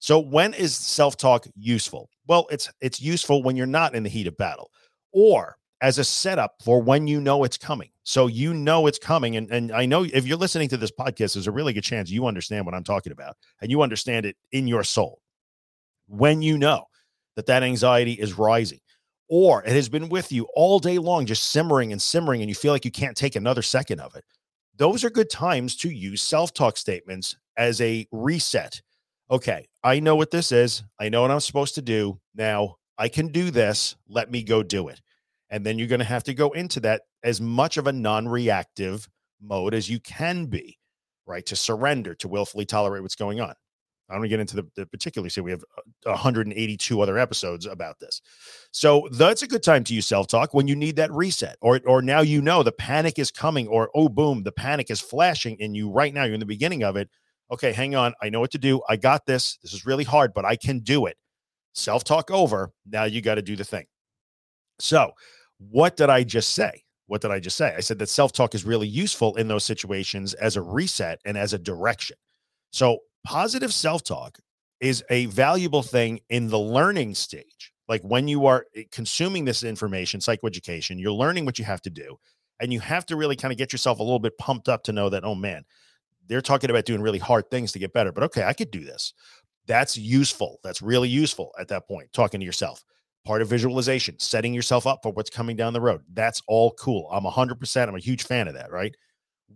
So 0.00 0.18
when 0.18 0.54
is 0.54 0.74
self-talk 0.74 1.46
useful? 1.54 2.10
Well, 2.26 2.46
it's 2.50 2.70
it's 2.80 3.00
useful 3.00 3.42
when 3.42 3.56
you're 3.56 3.66
not 3.66 3.94
in 3.94 4.02
the 4.02 4.08
heat 4.08 4.26
of 4.26 4.36
battle 4.36 4.70
or 5.12 5.56
as 5.82 5.98
a 5.98 6.04
setup 6.04 6.54
for 6.64 6.80
when 6.80 7.06
you 7.06 7.20
know 7.20 7.44
it's 7.44 7.58
coming. 7.58 7.90
So 8.04 8.28
you 8.28 8.54
know 8.54 8.86
it's 8.86 8.98
coming. 8.98 9.36
And, 9.36 9.50
and 9.50 9.72
I 9.72 9.84
know 9.84 10.04
if 10.04 10.26
you're 10.26 10.38
listening 10.38 10.68
to 10.70 10.76
this 10.76 10.92
podcast, 10.92 11.34
there's 11.34 11.48
a 11.48 11.52
really 11.52 11.72
good 11.72 11.84
chance 11.84 12.08
you 12.08 12.26
understand 12.26 12.64
what 12.64 12.74
I'm 12.74 12.84
talking 12.84 13.12
about 13.12 13.36
and 13.60 13.70
you 13.70 13.82
understand 13.82 14.24
it 14.24 14.36
in 14.52 14.66
your 14.66 14.84
soul. 14.84 15.20
When 16.06 16.40
you 16.40 16.56
know 16.56 16.84
that 17.36 17.46
that 17.46 17.62
anxiety 17.62 18.12
is 18.12 18.38
rising 18.38 18.80
or 19.28 19.62
it 19.64 19.72
has 19.72 19.88
been 19.88 20.08
with 20.08 20.32
you 20.32 20.46
all 20.54 20.78
day 20.78 20.98
long, 20.98 21.26
just 21.26 21.50
simmering 21.50 21.92
and 21.92 22.00
simmering, 22.00 22.42
and 22.42 22.48
you 22.48 22.54
feel 22.54 22.72
like 22.72 22.84
you 22.84 22.90
can't 22.90 23.16
take 23.16 23.36
another 23.36 23.62
second 23.62 24.00
of 24.00 24.14
it, 24.14 24.24
those 24.76 25.04
are 25.04 25.10
good 25.10 25.30
times 25.30 25.76
to 25.76 25.90
use 25.90 26.22
self 26.22 26.54
talk 26.54 26.76
statements 26.76 27.36
as 27.56 27.80
a 27.80 28.06
reset 28.12 28.80
okay, 29.32 29.66
I 29.82 29.98
know 29.98 30.14
what 30.14 30.30
this 30.30 30.52
is. 30.52 30.84
I 31.00 31.08
know 31.08 31.22
what 31.22 31.30
I'm 31.30 31.40
supposed 31.40 31.74
to 31.76 31.82
do. 31.82 32.20
Now 32.34 32.76
I 32.98 33.08
can 33.08 33.28
do 33.28 33.50
this. 33.50 33.96
Let 34.06 34.30
me 34.30 34.42
go 34.42 34.62
do 34.62 34.88
it. 34.88 35.00
And 35.52 35.64
then 35.64 35.78
you're 35.78 35.86
going 35.86 36.00
to 36.00 36.04
have 36.04 36.24
to 36.24 36.34
go 36.34 36.50
into 36.50 36.80
that 36.80 37.02
as 37.22 37.40
much 37.40 37.76
of 37.76 37.86
a 37.86 37.92
non 37.92 38.26
reactive 38.26 39.08
mode 39.40 39.74
as 39.74 39.88
you 39.88 40.00
can 40.00 40.46
be, 40.46 40.78
right? 41.26 41.46
To 41.46 41.54
surrender, 41.54 42.16
to 42.16 42.26
willfully 42.28 42.64
tolerate 42.64 43.02
what's 43.02 43.14
going 43.14 43.40
on. 43.40 43.54
I 44.10 44.16
don't 44.16 44.28
get 44.28 44.40
into 44.40 44.56
the, 44.56 44.66
the 44.74 44.86
particulars 44.86 45.34
here. 45.34 45.44
We 45.44 45.52
have 45.52 45.64
182 46.02 46.98
uh, 46.98 47.02
other 47.02 47.18
episodes 47.18 47.64
about 47.64 48.00
this. 48.00 48.20
So 48.72 49.08
that's 49.12 49.42
a 49.42 49.46
good 49.46 49.62
time 49.62 49.84
to 49.84 49.94
use 49.94 50.06
self-talk 50.06 50.52
when 50.52 50.66
you 50.66 50.74
need 50.74 50.96
that 50.96 51.12
reset. 51.12 51.56
Or 51.62 51.80
or 51.86 52.02
now 52.02 52.20
you 52.20 52.42
know 52.42 52.64
the 52.64 52.72
panic 52.72 53.18
is 53.20 53.30
coming, 53.30 53.68
or 53.68 53.90
oh 53.94 54.08
boom, 54.08 54.42
the 54.42 54.52
panic 54.52 54.90
is 54.90 55.00
flashing 55.00 55.56
in 55.60 55.74
you 55.74 55.88
right 55.88 56.12
now. 56.12 56.24
You're 56.24 56.34
in 56.34 56.40
the 56.40 56.46
beginning 56.46 56.82
of 56.82 56.96
it 56.96 57.08
okay, 57.52 57.72
hang 57.72 57.94
on. 57.94 58.14
I 58.20 58.30
know 58.30 58.40
what 58.40 58.50
to 58.52 58.58
do. 58.58 58.80
I 58.88 58.96
got 58.96 59.26
this. 59.26 59.58
This 59.62 59.74
is 59.74 59.86
really 59.86 60.04
hard, 60.04 60.32
but 60.34 60.44
I 60.44 60.56
can 60.56 60.80
do 60.80 61.06
it. 61.06 61.16
Self 61.74 62.02
talk 62.02 62.30
over. 62.30 62.72
Now 62.86 63.04
you 63.04 63.20
got 63.20 63.36
to 63.36 63.42
do 63.42 63.54
the 63.54 63.64
thing. 63.64 63.84
So, 64.78 65.12
what 65.70 65.96
did 65.96 66.10
I 66.10 66.24
just 66.24 66.54
say? 66.54 66.84
What 67.06 67.20
did 67.20 67.30
I 67.30 67.40
just 67.40 67.56
say? 67.56 67.74
I 67.76 67.80
said 67.80 67.98
that 67.98 68.08
self 68.08 68.32
talk 68.32 68.54
is 68.54 68.64
really 68.64 68.88
useful 68.88 69.36
in 69.36 69.48
those 69.48 69.64
situations 69.64 70.34
as 70.34 70.56
a 70.56 70.62
reset 70.62 71.20
and 71.24 71.36
as 71.36 71.52
a 71.52 71.58
direction. 71.58 72.16
So, 72.70 72.98
positive 73.24 73.72
self 73.72 74.02
talk 74.02 74.38
is 74.80 75.04
a 75.10 75.26
valuable 75.26 75.82
thing 75.82 76.20
in 76.30 76.48
the 76.48 76.58
learning 76.58 77.14
stage. 77.14 77.72
Like 77.88 78.02
when 78.02 78.28
you 78.28 78.46
are 78.46 78.66
eh, 78.74 78.84
consuming 78.90 79.44
this 79.44 79.62
information, 79.62 80.20
psychoeducation, 80.20 81.00
you're 81.00 81.12
learning 81.12 81.44
what 81.44 81.58
you 81.58 81.64
have 81.64 81.82
to 81.82 81.90
do. 81.90 82.16
And 82.60 82.72
you 82.72 82.80
have 82.80 83.06
to 83.06 83.16
really 83.16 83.36
kind 83.36 83.52
of 83.52 83.58
get 83.58 83.72
yourself 83.72 83.98
a 83.98 84.02
little 84.02 84.18
bit 84.18 84.38
pumped 84.38 84.68
up 84.68 84.84
to 84.84 84.92
know 84.92 85.08
that, 85.08 85.24
oh 85.24 85.34
man, 85.34 85.64
they're 86.28 86.40
talking 86.40 86.70
about 86.70 86.84
doing 86.84 87.02
really 87.02 87.18
hard 87.18 87.50
things 87.50 87.72
to 87.72 87.78
get 87.78 87.92
better, 87.92 88.12
but 88.12 88.24
okay, 88.24 88.44
I 88.44 88.52
could 88.52 88.70
do 88.70 88.84
this. 88.84 89.12
That's 89.66 89.96
useful. 89.96 90.58
That's 90.62 90.80
really 90.80 91.08
useful 91.08 91.52
at 91.58 91.68
that 91.68 91.86
point, 91.86 92.12
talking 92.12 92.40
to 92.40 92.46
yourself. 92.46 92.84
Part 93.24 93.42
of 93.42 93.48
visualization, 93.48 94.18
setting 94.18 94.52
yourself 94.52 94.86
up 94.86 95.00
for 95.02 95.12
what's 95.12 95.30
coming 95.30 95.56
down 95.56 95.72
the 95.72 95.80
road. 95.80 96.02
That's 96.12 96.42
all 96.48 96.72
cool. 96.72 97.08
I'm 97.12 97.24
100%. 97.24 97.88
I'm 97.88 97.94
a 97.94 98.00
huge 98.00 98.24
fan 98.24 98.48
of 98.48 98.54
that, 98.54 98.72
right? 98.72 98.94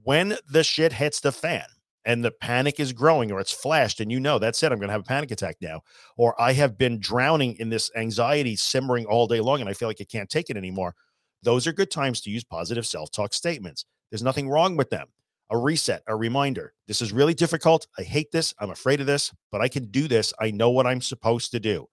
When 0.04 0.37
the 0.49 0.62
shit 0.62 0.92
hits 0.92 1.20
the 1.20 1.32
fan 1.32 1.64
and 2.04 2.25
the 2.25 2.30
panic 2.30 2.78
is 2.78 2.92
growing 2.92 3.32
or 3.32 3.40
it's 3.40 3.52
flashed 3.52 4.00
and 4.00 4.12
you 4.12 4.20
know 4.20 4.38
that's 4.38 4.62
it, 4.62 4.70
I'm 4.70 4.78
going 4.78 4.88
to 4.88 4.92
have 4.92 5.00
a 5.00 5.04
panic 5.04 5.32
attack 5.32 5.56
now, 5.61 5.80
or 6.16 6.40
I 6.40 6.52
have 6.52 6.78
been 6.78 7.00
drowning 7.00 7.56
in 7.58 7.68
this 7.68 7.90
anxiety 7.96 8.54
simmering 8.54 9.06
all 9.06 9.26
day 9.26 9.40
long 9.40 9.61
and 9.61 9.68
I 9.68 9.73
feel 9.73 9.88
like 9.88 10.00
I 10.00 10.04
can't 10.04 10.30
take 10.30 10.49
it 10.49 10.56
anymore. 10.56 10.94
Those 11.42 11.66
are 11.66 11.73
good 11.73 11.90
times 11.90 12.20
to 12.23 12.30
use 12.30 12.44
positive 12.44 12.87
self 12.87 13.11
talk 13.11 13.35
statements. 13.35 13.85
There's 14.11 14.23
nothing 14.23 14.49
wrong 14.49 14.76
with 14.76 14.90
them 14.90 15.08
a 15.50 15.58
reset, 15.58 16.02
a 16.06 16.16
reminder. 16.16 16.73
This 16.88 17.00
is 17.00 17.12
really 17.12 17.35
difficult. 17.35 17.87
I 17.99 18.02
hate 18.02 18.32
this. 18.32 18.54
I'm 18.58 18.70
afraid 18.70 19.00
of 19.00 19.06
this, 19.06 19.32
but 19.52 19.61
I 19.61 19.68
can 19.68 19.87
do 19.87 20.08
this. 20.08 20.32
I 20.40 20.50
know 20.50 20.70
what 20.70 20.87
I'm 20.87 21.00
supposed 21.00 21.52
to 21.52 21.61
do. 21.61 21.88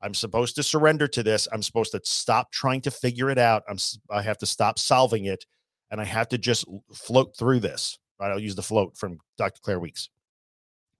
I'm 0.00 0.14
supposed 0.14 0.54
to 0.56 0.62
surrender 0.62 1.08
to 1.08 1.22
this. 1.22 1.48
I'm 1.52 1.62
supposed 1.62 1.92
to 1.92 2.00
stop 2.04 2.52
trying 2.52 2.80
to 2.82 2.90
figure 2.90 3.30
it 3.30 3.38
out. 3.38 3.62
I'm 3.68 3.78
I 4.10 4.22
have 4.22 4.38
to 4.38 4.46
stop 4.46 4.78
solving 4.78 5.24
it 5.24 5.44
and 5.90 6.00
I 6.00 6.04
have 6.04 6.28
to 6.28 6.38
just 6.38 6.64
float 6.94 7.36
through 7.36 7.60
this. 7.60 7.98
Right? 8.20 8.30
I'll 8.30 8.38
use 8.38 8.54
the 8.54 8.62
float 8.62 8.96
from 8.96 9.18
Dr. 9.36 9.60
Claire 9.62 9.80
Weekes. 9.80 10.10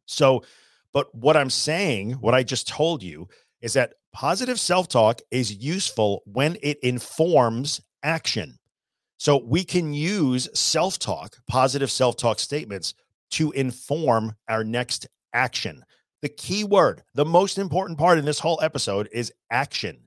So, 0.06 0.42
But 0.92 1.14
what 1.14 1.36
I'm 1.36 1.50
saying, 1.50 2.12
what 2.12 2.34
I 2.34 2.42
just 2.42 2.66
told 2.66 3.02
you, 3.02 3.28
is 3.60 3.72
that 3.74 3.94
positive 4.12 4.58
self 4.58 4.88
talk 4.88 5.20
is 5.30 5.52
useful 5.54 6.22
when 6.24 6.56
it 6.62 6.78
informs 6.82 7.80
action. 8.02 8.58
So 9.18 9.42
we 9.44 9.64
can 9.64 9.92
use 9.92 10.48
self 10.58 10.98
talk, 10.98 11.36
positive 11.48 11.90
self 11.90 12.16
talk 12.16 12.38
statements 12.38 12.94
to 13.32 13.50
inform 13.52 14.34
our 14.48 14.64
next 14.64 15.06
action. 15.34 15.84
The 16.22 16.28
key 16.28 16.64
word, 16.64 17.02
the 17.14 17.24
most 17.24 17.58
important 17.58 17.98
part 17.98 18.18
in 18.18 18.24
this 18.24 18.40
whole 18.40 18.58
episode 18.62 19.08
is 19.12 19.32
action. 19.50 19.98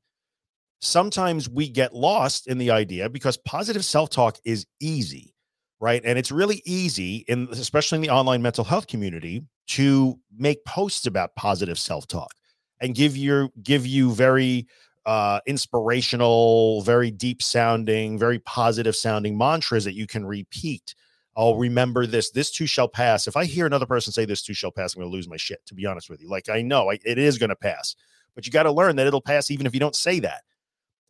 Sometimes 0.81 1.49
we 1.49 1.69
get 1.69 1.95
lost 1.95 2.47
in 2.47 2.57
the 2.57 2.71
idea 2.71 3.09
because 3.09 3.37
positive 3.37 3.85
self 3.85 4.09
talk 4.09 4.37
is 4.43 4.65
easy, 4.79 5.33
right? 5.79 6.01
And 6.03 6.19
it's 6.19 6.31
really 6.31 6.61
easy, 6.65 7.23
in 7.27 7.47
especially 7.51 7.97
in 7.97 8.01
the 8.01 8.09
online 8.09 8.41
mental 8.41 8.63
health 8.63 8.87
community, 8.87 9.43
to 9.67 10.19
make 10.37 10.65
posts 10.65 11.05
about 11.05 11.35
positive 11.35 11.79
self 11.79 12.07
talk 12.07 12.33
and 12.81 12.95
give 12.95 13.15
you 13.15 13.49
give 13.63 13.85
you 13.85 14.13
very 14.13 14.67
uh, 15.05 15.39
inspirational, 15.45 16.81
very 16.81 17.09
deep 17.09 17.41
sounding, 17.41 18.19
very 18.19 18.39
positive 18.39 18.95
sounding 18.95 19.37
mantras 19.37 19.85
that 19.85 19.95
you 19.95 20.07
can 20.07 20.25
repeat. 20.25 20.93
Oh, 21.35 21.55
remember 21.55 22.05
this. 22.05 22.31
This 22.31 22.51
too 22.51 22.67
shall 22.67 22.87
pass. 22.87 23.27
If 23.27 23.37
I 23.37 23.45
hear 23.45 23.65
another 23.65 23.85
person 23.85 24.11
say 24.11 24.25
this 24.25 24.41
too 24.41 24.53
shall 24.53 24.71
pass, 24.71 24.93
I'm 24.93 25.01
going 25.01 25.11
to 25.11 25.15
lose 25.15 25.29
my 25.29 25.37
shit, 25.37 25.65
to 25.67 25.73
be 25.73 25.85
honest 25.85 26.09
with 26.09 26.21
you. 26.21 26.29
Like, 26.29 26.49
I 26.49 26.61
know 26.61 26.91
I, 26.91 26.99
it 27.05 27.17
is 27.17 27.37
going 27.37 27.49
to 27.49 27.55
pass, 27.55 27.95
but 28.35 28.45
you 28.45 28.51
got 28.51 28.63
to 28.63 28.71
learn 28.71 28.97
that 28.97 29.07
it'll 29.07 29.21
pass 29.21 29.49
even 29.49 29.65
if 29.65 29.73
you 29.73 29.79
don't 29.79 29.95
say 29.95 30.19
that. 30.19 30.43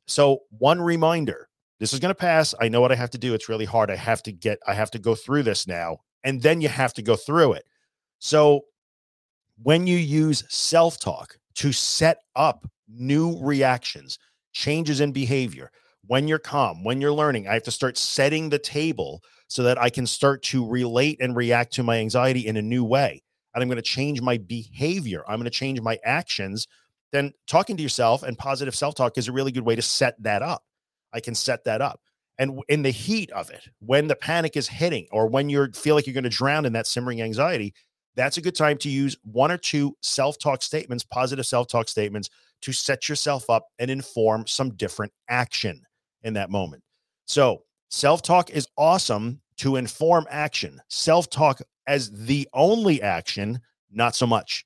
So, 0.08 0.42
one 0.50 0.80
reminder 0.82 1.48
this 1.80 1.94
is 1.94 2.00
going 2.00 2.12
to 2.12 2.16
pass. 2.16 2.54
I 2.62 2.68
know 2.68 2.82
what 2.82 2.92
I 2.92 2.96
have 2.96 3.10
to 3.12 3.18
do. 3.18 3.34
It's 3.34 3.50
really 3.50 3.66
hard. 3.66 3.90
I 3.90 3.96
have 3.96 4.22
to 4.24 4.32
get, 4.32 4.60
I 4.68 4.76
have 4.76 4.92
to 4.92 5.00
go 5.00 5.16
through 5.16 5.44
this 5.44 5.66
now. 5.66 5.98
And 6.24 6.40
then 6.40 6.62
you 6.62 6.70
have 6.70 6.94
to 6.94 7.02
go 7.02 7.16
through 7.16 7.54
it. 7.54 7.66
So, 8.20 8.62
when 9.64 9.88
you 9.88 9.98
use 9.98 10.44
self 10.50 11.00
talk 11.00 11.38
to 11.56 11.72
set 11.72 12.18
up 12.36 12.68
new 12.88 13.40
reactions, 13.40 14.20
changes 14.54 15.02
in 15.02 15.12
behavior, 15.12 15.72
when 16.06 16.28
you're 16.28 16.40
calm, 16.40 16.84
when 16.84 17.00
you're 17.02 17.14
learning, 17.14 17.48
I 17.48 17.54
have 17.54 17.64
to 17.64 17.72
start 17.72 17.98
setting 17.98 18.50
the 18.50 18.60
table 18.60 19.24
so 19.52 19.64
that 19.64 19.78
I 19.78 19.90
can 19.90 20.08
start 20.08 20.44
to 20.44 20.66
relate 20.66 21.20
and 21.20 21.36
react 21.36 21.74
to 21.74 21.84
my 21.84 21.98
anxiety 21.98 22.48
in 22.48 22.56
a 22.56 22.62
new 22.62 22.86
way. 22.86 23.22
And 23.54 23.62
I'm 23.62 23.68
going 23.68 23.76
to 23.76 23.82
change 23.82 24.22
my 24.22 24.38
behavior. 24.38 25.26
I'm 25.28 25.40
going 25.40 25.44
to 25.44 25.50
change 25.50 25.82
my 25.82 26.00
actions. 26.06 26.70
Then 27.12 27.34
talking 27.48 27.76
to 27.76 27.84
yourself 27.84 28.24
and 28.24 28.38
positive 28.38 28.74
self 28.74 28.96
talk 28.96 29.18
is 29.18 29.28
a 29.28 29.34
really 29.34 29.52
good 29.52 29.66
way 29.66 29.76
to 29.76 29.82
set 29.82 30.16
that 30.24 30.42
up. 30.42 30.64
I 31.12 31.20
can 31.20 31.36
set 31.36 31.66
that 31.66 31.82
up. 31.82 32.00
And 32.40 32.62
in 32.70 32.82
the 32.82 32.92
heat 32.92 33.30
of 33.32 33.50
it, 33.50 33.68
when 33.80 34.08
the 34.08 34.16
panic 34.16 34.56
is 34.56 34.70
hitting, 34.70 35.06
or 35.12 35.28
when 35.28 35.50
you 35.50 35.68
feel 35.74 35.96
like 35.96 36.08
you're 36.08 36.14
going 36.14 36.24
to 36.24 36.30
drown 36.30 36.66
in 36.66 36.72
that 36.72 36.88
simmering 36.88 37.22
anxiety, 37.22 37.74
that's 38.16 38.38
a 38.38 38.42
good 38.42 38.56
time 38.56 38.78
to 38.78 38.90
use 38.90 39.18
one 39.24 39.52
or 39.52 39.58
two 39.58 39.98
self 40.02 40.40
talk 40.40 40.62
statements, 40.62 41.04
positive 41.04 41.46
self 41.46 41.68
talk 41.68 41.90
statements, 41.90 42.30
to 42.62 42.72
set 42.72 43.10
yourself 43.10 43.50
up 43.50 43.68
and 43.80 43.92
inform 43.92 44.48
some 44.48 44.76
different 44.76 45.12
action 45.28 45.82
in 46.24 46.36
that 46.36 46.50
moment. 46.50 46.84
So, 47.26 47.64
self 47.92 48.22
talk 48.22 48.50
is 48.50 48.68
awesome 48.78 49.40
to 49.58 49.76
inform 49.76 50.26
action. 50.32 50.82
Self 50.90 51.30
talk 51.30 51.62
as 51.88 52.10
the 52.12 52.48
only 52.54 53.02
action, 53.02 53.60
not 53.92 54.16
so 54.16 54.26
much. 54.26 54.66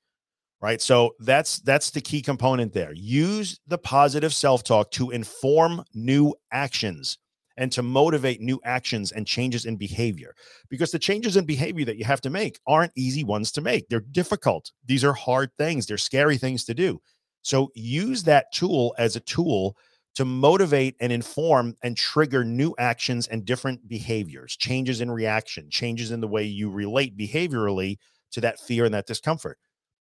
Right. 0.62 0.82
So 0.82 1.14
that's 1.20 1.60
that's 1.60 1.92
the 1.92 2.02
key 2.02 2.22
component 2.22 2.74
there. 2.74 2.94
Use 2.94 3.60
the 3.68 3.78
positive 3.78 4.34
self-talk 4.34 4.90
to 4.92 5.12
inform 5.12 5.84
new 5.94 6.34
actions 6.52 7.20
and 7.58 7.72
to 7.74 7.84
motivate 7.84 8.42
new 8.42 8.60
actions 8.64 9.12
and 9.12 9.28
changes 9.28 9.66
in 9.66 9.76
behavior 9.76 10.34
because 10.70 10.92
the 10.92 10.98
changes 10.98 11.38
in 11.38 11.46
behavior 11.46 11.86
that 11.86 11.98
you 11.98 12.06
have 12.06 12.22
to 12.22 12.30
make 12.30 12.60
aren't 12.66 12.94
easy 12.96 13.24
ones 13.24 13.52
to 13.52 13.62
make. 13.62 13.88
They're 13.90 14.00
difficult. 14.00 14.72
These 14.86 15.04
are 15.04 15.14
hard 15.14 15.52
things. 15.58 15.86
They're 15.86 15.98
scary 15.98 16.38
things 16.38 16.66
to 16.66 16.74
do. 16.74 17.00
So 17.44 17.70
use 17.76 18.24
that 18.24 18.52
tool 18.52 18.96
as 18.98 19.16
a 19.16 19.22
tool 19.22 19.78
to 20.16 20.26
motivate 20.26 20.96
and 21.00 21.12
inform 21.12 21.76
and 21.84 21.96
trigger 21.98 22.44
new 22.44 22.74
actions 22.80 23.28
and 23.28 23.46
different 23.46 23.88
behaviors, 23.88 24.56
changes 24.56 25.02
in 25.02 25.12
reaction, 25.12 25.70
changes 25.70 26.12
in 26.12 26.22
the 26.22 26.28
way 26.28 26.44
you 26.44 26.70
relate 26.70 27.18
behaviorally 27.18 27.98
to 28.32 28.42
that 28.42 28.60
fear 28.60 28.86
and 28.86 28.94
that 28.94 29.08
discomfort. 29.08 29.58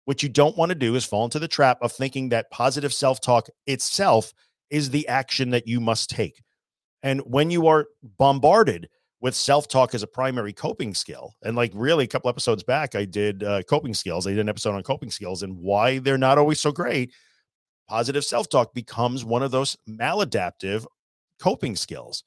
What 0.05 0.23
you 0.23 0.29
don't 0.29 0.57
want 0.57 0.71
to 0.71 0.75
do 0.75 0.97
is 0.97 1.05
fall 1.05 1.25
into 1.25 1.39
the 1.39 1.49
trap 1.49 1.79
of 1.83 1.93
thinking 1.93 2.31
that 2.31 2.51
positive 2.51 2.93
self 2.93 3.21
talk 3.21 3.49
itself 3.67 4.33
is 4.69 4.91
the 4.91 5.07
action 5.09 5.51
that 5.51 5.69
you 5.69 5.81
must 5.81 6.11
take. 6.11 6.43
And 7.03 7.21
when 7.21 7.51
you 7.51 7.67
are 7.69 7.87
bombarded 8.19 8.89
with 9.21 9.35
self 9.35 9.69
talk 9.69 9.95
as 9.95 10.03
a 10.03 10.09
primary 10.09 10.53
coping 10.53 10.95
skill, 10.95 11.35
and 11.45 11.55
like 11.55 11.71
really 11.75 12.05
a 12.05 12.09
couple 12.09 12.31
episodes 12.31 12.65
back, 12.65 12.97
I 12.97 13.05
did 13.05 13.45
uh, 13.45 13.63
coping 13.63 13.95
skills. 13.95 14.27
I 14.27 14.31
did 14.31 14.41
an 14.41 14.49
episode 14.49 14.75
on 14.75 14.83
coping 14.83 15.11
skills 15.11 15.45
and 15.45 15.57
why 15.59 15.99
they're 15.99 16.19
not 16.19 16.39
always 16.39 16.61
so 16.61 16.73
great. 16.73 17.13
Positive 17.91 18.25
self 18.25 18.49
talk 18.49 18.73
becomes 18.73 19.25
one 19.25 19.43
of 19.43 19.51
those 19.51 19.77
maladaptive 19.89 20.87
coping 21.41 21.75
skills. 21.75 22.23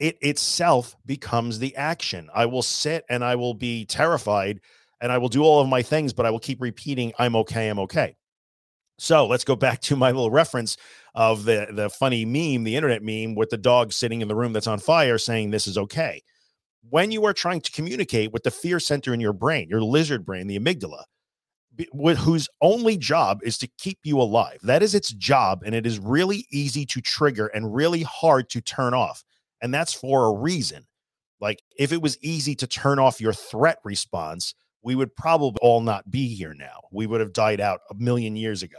It 0.00 0.18
itself 0.20 0.96
becomes 1.06 1.60
the 1.60 1.76
action. 1.76 2.28
I 2.34 2.46
will 2.46 2.62
sit 2.62 3.04
and 3.08 3.22
I 3.22 3.36
will 3.36 3.54
be 3.54 3.84
terrified 3.84 4.58
and 5.00 5.12
I 5.12 5.18
will 5.18 5.28
do 5.28 5.44
all 5.44 5.60
of 5.60 5.68
my 5.68 5.82
things, 5.82 6.12
but 6.12 6.26
I 6.26 6.30
will 6.30 6.40
keep 6.40 6.60
repeating, 6.60 7.12
I'm 7.16 7.36
okay, 7.36 7.68
I'm 7.68 7.78
okay. 7.78 8.16
So 8.98 9.28
let's 9.28 9.44
go 9.44 9.54
back 9.54 9.80
to 9.82 9.94
my 9.94 10.08
little 10.08 10.32
reference 10.32 10.76
of 11.14 11.44
the 11.44 11.68
the 11.70 11.90
funny 11.90 12.24
meme, 12.24 12.64
the 12.64 12.74
internet 12.74 13.04
meme 13.04 13.36
with 13.36 13.50
the 13.50 13.56
dog 13.56 13.92
sitting 13.92 14.20
in 14.20 14.26
the 14.26 14.34
room 14.34 14.52
that's 14.52 14.66
on 14.66 14.80
fire 14.80 15.16
saying 15.16 15.52
this 15.52 15.68
is 15.68 15.78
okay. 15.78 16.20
When 16.90 17.12
you 17.12 17.24
are 17.24 17.32
trying 17.32 17.60
to 17.60 17.70
communicate 17.70 18.32
with 18.32 18.42
the 18.42 18.50
fear 18.50 18.80
center 18.80 19.14
in 19.14 19.20
your 19.20 19.32
brain, 19.32 19.68
your 19.68 19.80
lizard 19.80 20.26
brain, 20.26 20.48
the 20.48 20.58
amygdala, 20.58 21.04
whose 21.92 22.48
only 22.60 22.96
job 22.96 23.40
is 23.42 23.58
to 23.58 23.68
keep 23.78 23.98
you 24.04 24.20
alive. 24.20 24.58
That 24.62 24.82
is 24.82 24.94
its 24.94 25.10
job, 25.12 25.62
and 25.64 25.74
it 25.74 25.86
is 25.86 25.98
really 25.98 26.46
easy 26.50 26.84
to 26.86 27.00
trigger 27.00 27.46
and 27.48 27.74
really 27.74 28.02
hard 28.02 28.48
to 28.50 28.60
turn 28.60 28.94
off. 28.94 29.24
And 29.62 29.72
that's 29.72 29.92
for 29.92 30.26
a 30.26 30.32
reason. 30.32 30.86
Like 31.40 31.62
if 31.78 31.92
it 31.92 32.02
was 32.02 32.18
easy 32.22 32.54
to 32.56 32.66
turn 32.66 32.98
off 32.98 33.20
your 33.20 33.32
threat 33.32 33.78
response, 33.84 34.54
we 34.82 34.94
would 34.94 35.14
probably 35.16 35.58
all 35.60 35.80
not 35.80 36.10
be 36.10 36.34
here 36.34 36.54
now. 36.54 36.80
We 36.92 37.06
would 37.06 37.20
have 37.20 37.32
died 37.32 37.60
out 37.60 37.80
a 37.90 37.94
million 37.94 38.36
years 38.36 38.62
ago. 38.62 38.78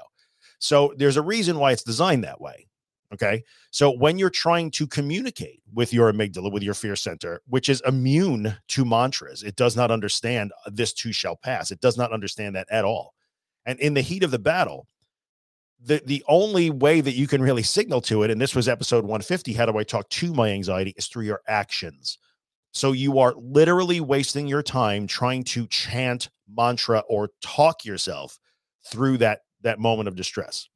So 0.59 0.93
there's 0.97 1.17
a 1.17 1.21
reason 1.21 1.57
why 1.57 1.71
it's 1.71 1.83
designed 1.83 2.23
that 2.23 2.41
way. 2.41 2.68
Okay. 3.13 3.43
So 3.71 3.91
when 3.91 4.19
you're 4.19 4.29
trying 4.29 4.69
to 4.71 4.85
communicate 4.85 5.61
with 5.73 5.91
your 5.93 6.11
amygdala, 6.11 6.51
with 6.51 6.61
your 6.61 6.75
fear 6.75 6.95
center, 6.95 7.41
which 7.47 7.67
is 7.67 7.81
immune 7.87 8.55
to 8.67 8.85
mantras, 8.85 9.41
it 9.41 9.55
does 9.55 9.75
not 9.75 9.89
understand 9.89 10.51
uh, 10.65 10.69
this 10.71 10.93
too 10.93 11.11
shall 11.11 11.35
pass. 11.35 11.71
It 11.71 11.81
does 11.81 11.97
not 11.97 12.11
understand 12.11 12.55
that 12.55 12.67
at 12.69 12.85
all. 12.85 13.15
And 13.65 13.79
in 13.79 13.95
the 13.95 14.01
heat 14.01 14.23
of 14.23 14.31
the 14.31 14.39
battle, 14.39 14.87
the, 15.81 16.01
the 16.05 16.23
only 16.27 16.69
way 16.69 17.01
that 17.01 17.13
you 17.13 17.25
can 17.25 17.41
really 17.41 17.63
signal 17.63 18.01
to 18.01 18.23
it, 18.23 18.31
and 18.31 18.39
this 18.39 18.55
was 18.55 18.67
episode 18.67 19.05
150, 19.05 19.53
how 19.53 19.65
do 19.65 19.77
I 19.77 19.83
talk 19.83 20.07
to 20.09 20.33
my 20.33 20.49
anxiety, 20.49 20.93
is 20.97 21.07
through 21.07 21.25
your 21.25 21.41
actions. 21.47 22.19
So 22.71 22.91
you 22.91 23.17
are 23.17 23.33
literally 23.37 24.01
wasting 24.01 24.47
your 24.47 24.61
time 24.61 25.07
trying 25.07 25.43
to 25.45 25.65
chant 25.67 26.29
mantra 26.47 26.99
or 27.07 27.29
talk 27.41 27.85
yourself 27.85 28.39
through 28.85 29.17
that 29.17 29.41
that 29.61 29.79
moment 29.79 30.07
of 30.07 30.15
distress 30.15 30.69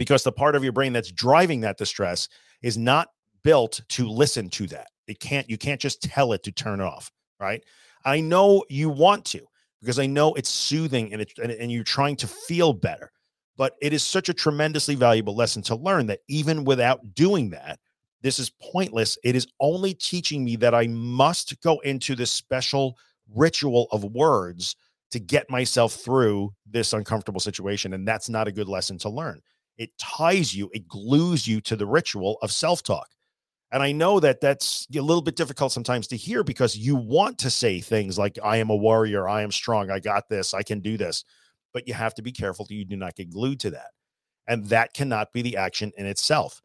because 0.00 0.24
the 0.24 0.32
part 0.32 0.56
of 0.56 0.64
your 0.64 0.72
brain 0.72 0.94
that's 0.94 1.12
driving 1.12 1.60
that 1.60 1.76
distress 1.76 2.26
is 2.62 2.78
not 2.78 3.08
built 3.44 3.82
to 3.90 4.08
listen 4.08 4.48
to 4.48 4.66
that 4.66 4.88
it 5.06 5.20
can't 5.20 5.48
you 5.50 5.58
can't 5.58 5.80
just 5.80 6.02
tell 6.02 6.32
it 6.32 6.42
to 6.42 6.50
turn 6.50 6.80
off 6.80 7.12
right 7.38 7.62
i 8.06 8.18
know 8.18 8.64
you 8.70 8.88
want 8.88 9.24
to 9.26 9.40
because 9.82 9.98
i 9.98 10.06
know 10.06 10.32
it's 10.34 10.48
soothing 10.48 11.12
and, 11.12 11.20
it, 11.20 11.32
and, 11.42 11.52
and 11.52 11.70
you're 11.70 11.84
trying 11.84 12.16
to 12.16 12.26
feel 12.26 12.72
better 12.72 13.12
but 13.58 13.74
it 13.82 13.92
is 13.92 14.02
such 14.02 14.30
a 14.30 14.34
tremendously 14.34 14.94
valuable 14.94 15.36
lesson 15.36 15.60
to 15.60 15.76
learn 15.76 16.06
that 16.06 16.20
even 16.28 16.64
without 16.64 17.14
doing 17.14 17.50
that 17.50 17.78
this 18.22 18.38
is 18.38 18.50
pointless 18.72 19.18
it 19.22 19.36
is 19.36 19.46
only 19.60 19.92
teaching 19.92 20.42
me 20.42 20.56
that 20.56 20.74
i 20.74 20.86
must 20.86 21.60
go 21.62 21.78
into 21.80 22.14
this 22.14 22.30
special 22.30 22.96
ritual 23.34 23.86
of 23.92 24.02
words 24.04 24.76
to 25.10 25.18
get 25.18 25.50
myself 25.50 25.94
through 25.94 26.52
this 26.66 26.92
uncomfortable 26.92 27.40
situation. 27.40 27.94
And 27.94 28.06
that's 28.06 28.28
not 28.28 28.48
a 28.48 28.52
good 28.52 28.68
lesson 28.68 28.96
to 28.98 29.08
learn. 29.08 29.40
It 29.78 29.90
ties 29.98 30.54
you, 30.54 30.70
it 30.72 30.86
glues 30.88 31.46
you 31.46 31.60
to 31.62 31.76
the 31.76 31.86
ritual 31.86 32.38
of 32.42 32.52
self 32.52 32.82
talk. 32.82 33.08
And 33.72 33.82
I 33.82 33.92
know 33.92 34.18
that 34.20 34.40
that's 34.40 34.86
a 34.94 35.00
little 35.00 35.22
bit 35.22 35.36
difficult 35.36 35.72
sometimes 35.72 36.08
to 36.08 36.16
hear 36.16 36.42
because 36.42 36.76
you 36.76 36.96
want 36.96 37.38
to 37.38 37.50
say 37.50 37.80
things 37.80 38.18
like, 38.18 38.38
I 38.42 38.56
am 38.56 38.68
a 38.68 38.76
warrior, 38.76 39.28
I 39.28 39.42
am 39.42 39.52
strong, 39.52 39.90
I 39.90 40.00
got 40.00 40.28
this, 40.28 40.52
I 40.52 40.62
can 40.62 40.80
do 40.80 40.96
this. 40.96 41.24
But 41.72 41.86
you 41.86 41.94
have 41.94 42.14
to 42.14 42.22
be 42.22 42.32
careful 42.32 42.64
that 42.64 42.74
you 42.74 42.84
do 42.84 42.96
not 42.96 43.14
get 43.14 43.30
glued 43.30 43.60
to 43.60 43.70
that. 43.70 43.90
And 44.48 44.66
that 44.66 44.92
cannot 44.92 45.32
be 45.32 45.42
the 45.42 45.56
action 45.56 45.92
in 45.96 46.06
itself. 46.06 46.60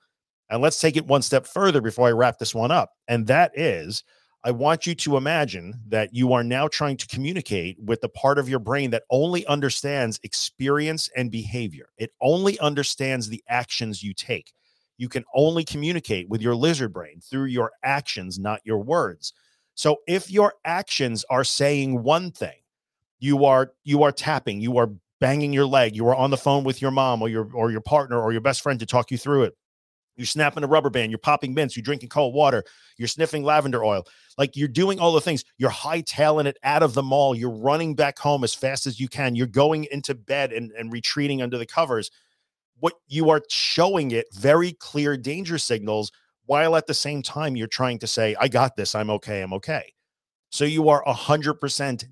And 0.49 0.61
let's 0.61 0.79
take 0.79 0.97
it 0.97 1.05
one 1.05 1.21
step 1.21 1.45
further 1.45 1.81
before 1.81 2.07
I 2.07 2.11
wrap 2.11 2.39
this 2.39 2.55
one 2.55 2.71
up. 2.71 2.91
And 3.07 3.27
that 3.27 3.51
is 3.57 4.03
I 4.45 4.51
want 4.51 4.85
you 4.85 4.93
to 4.93 5.17
imagine 5.17 5.73
that 5.87 6.13
you 6.13 6.31
are 6.33 6.43
now 6.43 6.67
trying 6.67 6.97
to 6.97 7.07
communicate 7.07 7.79
with 7.79 8.01
the 8.01 8.09
part 8.09 8.37
of 8.37 8.47
your 8.47 8.59
brain 8.59 8.91
that 8.91 9.01
only 9.09 9.43
understands 9.47 10.19
experience 10.21 11.09
and 11.17 11.31
behavior. 11.31 11.89
It 11.97 12.11
only 12.21 12.59
understands 12.59 13.27
the 13.27 13.43
actions 13.49 14.03
you 14.03 14.13
take. 14.13 14.53
You 14.99 15.09
can 15.09 15.25
only 15.33 15.63
communicate 15.63 16.29
with 16.29 16.43
your 16.43 16.53
lizard 16.53 16.93
brain 16.93 17.21
through 17.21 17.45
your 17.45 17.71
actions, 17.83 18.37
not 18.37 18.61
your 18.63 18.77
words. 18.77 19.33
So 19.73 19.97
if 20.07 20.29
your 20.29 20.53
actions 20.63 21.25
are 21.31 21.43
saying 21.43 22.03
one 22.03 22.29
thing, 22.29 22.59
you 23.17 23.45
are 23.45 23.73
you 23.83 24.03
are 24.03 24.11
tapping, 24.11 24.61
you 24.61 24.77
are 24.77 24.91
banging 25.19 25.53
your 25.53 25.65
leg. 25.65 25.95
You 25.95 26.07
are 26.07 26.15
on 26.15 26.29
the 26.29 26.37
phone 26.37 26.63
with 26.63 26.83
your 26.83 26.91
mom 26.91 27.23
or 27.23 27.29
your 27.29 27.49
or 27.55 27.71
your 27.71 27.81
partner 27.81 28.21
or 28.21 28.31
your 28.31 28.41
best 28.41 28.61
friend 28.61 28.79
to 28.79 28.85
talk 28.85 29.09
you 29.09 29.17
through 29.17 29.45
it. 29.45 29.57
You're 30.15 30.25
snapping 30.25 30.63
a 30.63 30.67
rubber 30.67 30.89
band, 30.89 31.11
you're 31.11 31.19
popping 31.19 31.53
mints, 31.53 31.75
you're 31.75 31.83
drinking 31.83 32.09
cold 32.09 32.33
water, 32.33 32.63
you're 32.97 33.07
sniffing 33.07 33.43
lavender 33.43 33.83
oil. 33.83 34.05
Like 34.37 34.55
you're 34.55 34.67
doing 34.67 34.99
all 34.99 35.13
the 35.13 35.21
things. 35.21 35.43
You're 35.57 35.69
hightailing 35.69 36.45
it 36.45 36.57
out 36.63 36.83
of 36.83 36.93
the 36.93 37.03
mall. 37.03 37.35
You're 37.35 37.49
running 37.49 37.95
back 37.95 38.19
home 38.19 38.43
as 38.43 38.53
fast 38.53 38.85
as 38.85 38.99
you 38.99 39.07
can. 39.07 39.35
You're 39.35 39.47
going 39.47 39.87
into 39.91 40.13
bed 40.15 40.51
and, 40.51 40.71
and 40.71 40.91
retreating 40.91 41.41
under 41.41 41.57
the 41.57 41.65
covers. 41.65 42.11
What 42.79 42.93
you 43.07 43.29
are 43.29 43.41
showing 43.49 44.11
it 44.11 44.27
very 44.33 44.73
clear 44.73 45.15
danger 45.17 45.57
signals 45.57 46.11
while 46.45 46.75
at 46.75 46.87
the 46.87 46.93
same 46.93 47.21
time 47.21 47.55
you're 47.55 47.67
trying 47.67 47.99
to 47.99 48.07
say, 48.07 48.35
I 48.39 48.47
got 48.47 48.75
this, 48.75 48.95
I'm 48.95 49.09
okay, 49.11 49.41
I'm 49.41 49.53
okay. 49.53 49.93
So 50.49 50.63
you 50.63 50.89
are 50.89 51.03
100% 51.05 51.59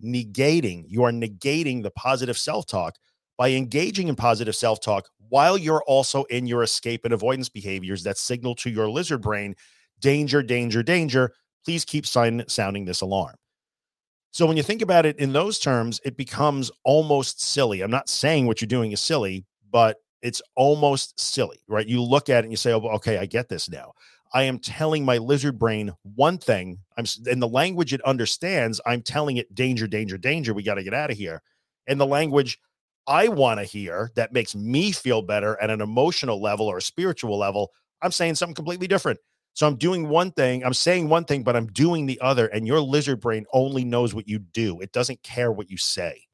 negating, 0.03 0.86
you 0.88 1.03
are 1.03 1.12
negating 1.12 1.83
the 1.83 1.91
positive 1.91 2.38
self 2.38 2.65
talk 2.65 2.95
by 3.38 3.51
engaging 3.51 4.07
in 4.07 4.15
positive 4.15 4.55
self 4.55 4.79
talk 4.79 5.10
while 5.30 5.58
you're 5.58 5.84
also 5.84 6.24
in 6.25 6.48
your 6.48 6.63
escape 6.63 7.06
and 7.06 7.13
avoidance 7.13 7.50
behaviors 7.50 8.03
that 8.03 8.18
signal 8.18 8.56
to 8.56 8.70
your 8.70 8.89
lizard 8.89 9.22
brain 9.22 9.56
danger, 10.00 10.44
danger, 10.44 10.84
danger. 10.84 11.34
Please 11.63 11.86
keep 11.86 12.06
sign- 12.06 12.44
sounding 12.48 12.84
this 12.86 13.01
alarm. 13.01 13.36
So 14.32 14.46
when 14.46 14.58
you 14.58 14.63
think 14.63 14.82
about 14.82 15.06
it 15.06 15.18
in 15.20 15.32
those 15.32 15.60
terms, 15.60 16.01
it 16.03 16.18
becomes 16.18 16.72
almost 16.84 17.42
silly. 17.42 17.82
I'm 17.82 17.92
not 17.92 18.10
saying 18.10 18.48
what 18.48 18.60
you're 18.60 18.68
doing 18.68 18.92
is 18.92 19.00
silly, 19.00 19.46
but 19.72 19.98
it's 20.22 20.42
almost 20.56 21.20
silly, 21.20 21.60
right? 21.68 21.88
You 21.88 22.01
look 22.01 22.30
at 22.30 22.39
it 22.39 22.46
and 22.46 22.51
you 22.51 22.58
say, 22.58 22.74
"Oh, 22.74 22.80
okay, 22.96 23.18
I 23.18 23.25
get 23.25 23.48
this 23.48 23.70
now." 23.70 23.94
I 24.34 24.44
am 24.44 24.58
telling 24.58 25.06
my 25.06 25.20
lizard 25.20 25.60
brain 25.60 25.94
one 26.15 26.39
thing. 26.39 26.80
I'm 26.98 27.06
in 27.27 27.39
the 27.39 27.48
language 27.48 27.94
it 27.94 28.01
understands. 28.01 28.82
I'm 28.86 29.03
telling 29.03 29.38
it 29.38 29.53
danger, 29.53 29.88
danger, 29.88 30.18
danger. 30.18 30.53
We 30.53 30.63
got 30.63 30.75
to 30.75 30.84
get 30.84 30.94
out 30.96 31.12
of 31.12 31.18
here. 31.18 31.42
And 31.86 32.00
the 32.01 32.08
language 32.08 32.58
I 33.07 33.27
want 33.27 33.60
to 33.60 33.65
hear 33.65 34.12
that 34.15 34.33
makes 34.33 34.55
me 34.55 34.91
feel 34.91 35.22
better 35.22 35.60
at 35.62 35.69
an 35.69 35.81
emotional 35.81 36.41
level 36.41 36.67
or 36.67 36.77
a 36.77 36.81
spiritual 36.81 37.38
level, 37.38 37.72
I'm 38.01 38.12
saying 38.12 38.36
something 38.36 38.55
completely 38.55 38.88
different. 38.88 39.19
So 39.53 39.67
I'm 39.67 39.75
doing 39.75 40.10
one 40.10 40.31
thing, 40.31 40.65
I'm 40.65 40.74
saying 40.74 41.10
one 41.10 41.25
thing, 41.25 41.43
but 41.43 41.55
I'm 41.55 41.67
doing 41.67 42.05
the 42.05 42.19
other. 42.22 42.48
And 42.48 42.65
your 42.65 42.79
lizard 42.79 43.19
brain 43.19 43.45
only 43.53 43.86
knows 43.86 44.15
what 44.15 44.27
you 44.27 44.39
do, 44.39 44.79
it 44.81 44.91
doesn't 44.91 45.22
care 45.24 45.51
what 45.51 45.69
you 45.69 45.77
say. 45.77 46.25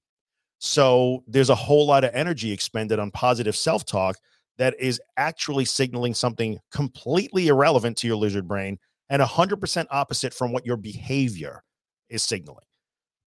So 0.60 1.24
there's 1.28 1.50
a 1.50 1.56
whole 1.56 1.86
lot 1.86 2.04
of 2.04 2.12
energy 2.14 2.52
expended 2.52 3.00
on 3.00 3.12
positive 3.12 3.56
self 3.56 3.86
talk 3.86 4.18
that 4.58 4.76
is 4.80 5.02
actually 5.18 5.66
signaling 5.66 6.14
something 6.14 6.60
completely 6.72 7.48
irrelevant 7.48 7.98
to 7.98 8.08
your 8.08 8.18
lizard 8.18 8.48
brain 8.48 8.78
and 9.10 9.22
100% 9.22 9.86
opposite 9.90 10.34
from 10.34 10.52
what 10.52 10.66
your 10.66 10.78
behavior 10.78 11.64
is 12.10 12.24
signaling. 12.24 12.66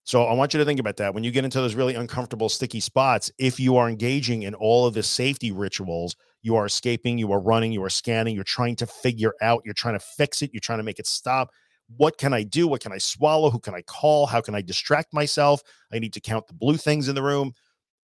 So 0.04 0.24
I 0.24 0.32
want 0.32 0.54
you 0.54 0.58
to 0.58 0.64
think 0.64 0.80
about 0.80 0.96
that 0.96 1.14
when 1.14 1.24
you 1.24 1.30
get 1.30 1.44
into 1.44 1.60
those 1.60 1.74
really 1.74 1.94
uncomfortable, 1.94 2.48
sticky 2.48 2.80
spots. 2.80 3.30
If 3.38 3.60
you 3.60 3.76
are 3.76 3.88
engaging 3.88 4.42
in 4.42 4.54
all 4.54 4.86
of 4.86 4.94
the 4.94 5.02
safety 5.02 5.52
rituals, 5.52 6.16
you 6.42 6.56
are 6.56 6.66
escaping, 6.66 7.18
you 7.18 7.30
are 7.32 7.40
running, 7.40 7.70
you 7.70 7.84
are 7.84 7.90
scanning, 7.90 8.34
you're 8.34 8.44
trying 8.44 8.76
to 8.76 8.86
figure 8.86 9.34
out, 9.42 9.62
you're 9.64 9.74
trying 9.74 9.94
to 9.94 10.04
fix 10.16 10.42
it, 10.42 10.50
you're 10.52 10.60
trying 10.60 10.78
to 10.78 10.84
make 10.84 10.98
it 10.98 11.06
stop. 11.06 11.50
What 11.96 12.18
can 12.18 12.32
I 12.32 12.44
do? 12.44 12.66
What 12.66 12.80
can 12.80 12.92
I 12.92 12.98
swallow? 12.98 13.50
Who 13.50 13.58
can 13.58 13.74
I 13.74 13.82
call? 13.82 14.26
How 14.26 14.40
can 14.40 14.54
I 14.54 14.62
distract 14.62 15.12
myself? 15.12 15.60
I 15.92 15.98
need 15.98 16.12
to 16.14 16.20
count 16.20 16.46
the 16.46 16.54
blue 16.54 16.76
things 16.76 17.08
in 17.08 17.14
the 17.14 17.22
room. 17.22 17.52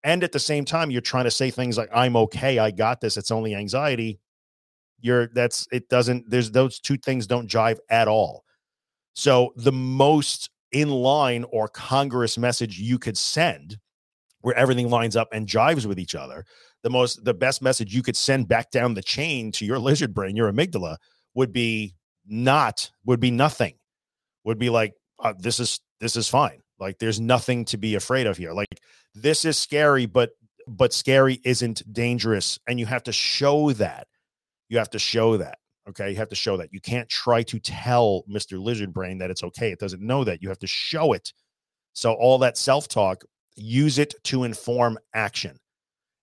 And 0.05 0.23
at 0.23 0.33
the 0.33 0.38
same 0.38 0.65
time, 0.65 0.91
you're 0.91 1.00
trying 1.00 1.25
to 1.25 1.31
say 1.31 1.50
things 1.50 1.79
like, 1.79 1.88
I'm 1.95 2.17
okay, 2.17 2.59
I 2.59 2.71
got 2.71 3.00
this, 3.00 3.17
it's 3.17 3.31
only 3.31 3.55
anxiety. 3.55 4.21
You're 5.00 5.29
that's 5.29 5.67
it 5.73 5.88
doesn't, 5.88 6.31
there's 6.31 6.50
those 6.50 6.79
two 6.79 6.97
things 6.97 7.26
don't 7.26 7.50
jive 7.50 7.79
at 7.91 8.07
all. 8.07 8.45
So 9.15 9.53
the 9.57 9.73
most 9.73 10.50
in 10.73 10.91
line 10.91 11.45
or 11.51 11.69
congruous 11.69 12.37
message 12.37 12.79
you 12.79 12.99
could 12.99 13.17
send 13.17 13.79
where 14.41 14.57
everything 14.57 14.91
lines 14.91 15.17
up 15.17 15.29
and 15.33 15.47
jives 15.47 15.87
with 15.87 15.99
each 15.99 16.15
other 16.15 16.45
the 16.83 16.91
most 16.91 17.25
the 17.25 17.35
best 17.35 17.63
message 17.63 17.95
you 17.95 18.03
could 18.03 18.17
send 18.17 18.49
back 18.49 18.71
down 18.71 18.95
the 18.95 19.03
chain 19.03 19.51
to 19.53 19.65
your 19.65 19.79
lizard 19.79 20.13
brain 20.13 20.37
your 20.37 20.53
amygdala 20.53 20.97
would 21.35 21.52
be 21.52 21.95
not 22.26 22.91
would 23.05 23.21
be 23.21 23.31
nothing. 23.31 23.75
Would 24.45 24.59
be 24.59 24.71
like 24.71 24.95
uh, 25.21 25.35
this 25.39 25.61
is 25.61 25.81
this 26.00 26.17
is 26.17 26.29
fine. 26.29 26.63
Like 26.79 26.99
there's 26.99 27.21
nothing 27.21 27.65
to 27.67 27.79
be 27.79 27.95
afraid 27.95 28.26
of 28.26 28.37
here. 28.37 28.52
Like 28.52 28.81
this 29.15 29.45
is 29.45 29.57
scary 29.59 30.07
but 30.07 30.31
but 30.67 30.93
scary 30.93 31.41
isn't 31.45 31.83
dangerous. 31.93 32.59
And 32.67 32.81
you 32.81 32.87
have 32.87 33.05
to 33.05 33.13
show 33.13 33.73
that. 33.73 34.09
You 34.69 34.79
have 34.79 34.91
to 34.91 34.99
show 34.99 35.37
that 35.37 35.59
Okay. 35.89 36.11
You 36.11 36.17
have 36.17 36.29
to 36.31 36.37
show 36.37 36.57
that. 36.57 36.73
You 36.73 36.81
can't 36.81 37.09
try 37.09 37.43
to 37.45 37.59
tell 37.59 38.25
Mr. 38.29 38.63
Lizard 38.63 38.93
Brain 38.93 39.19
that 39.19 39.31
it's 39.31 39.45
okay. 39.45 39.71
It 39.71 39.79
doesn't 39.79 40.03
know 40.03 40.25
that. 40.25 40.43
You 40.43 40.49
have 40.49 40.59
to 40.61 40.67
show 40.67 41.13
it. 41.13 41.33
So, 41.93 42.13
all 42.13 42.39
that 42.39 42.59
self 42.59 42.89
talk, 42.89 43.25
use 43.55 43.99
it 43.99 44.15
to 44.25 44.45
inform 44.45 44.99
action. 45.15 45.59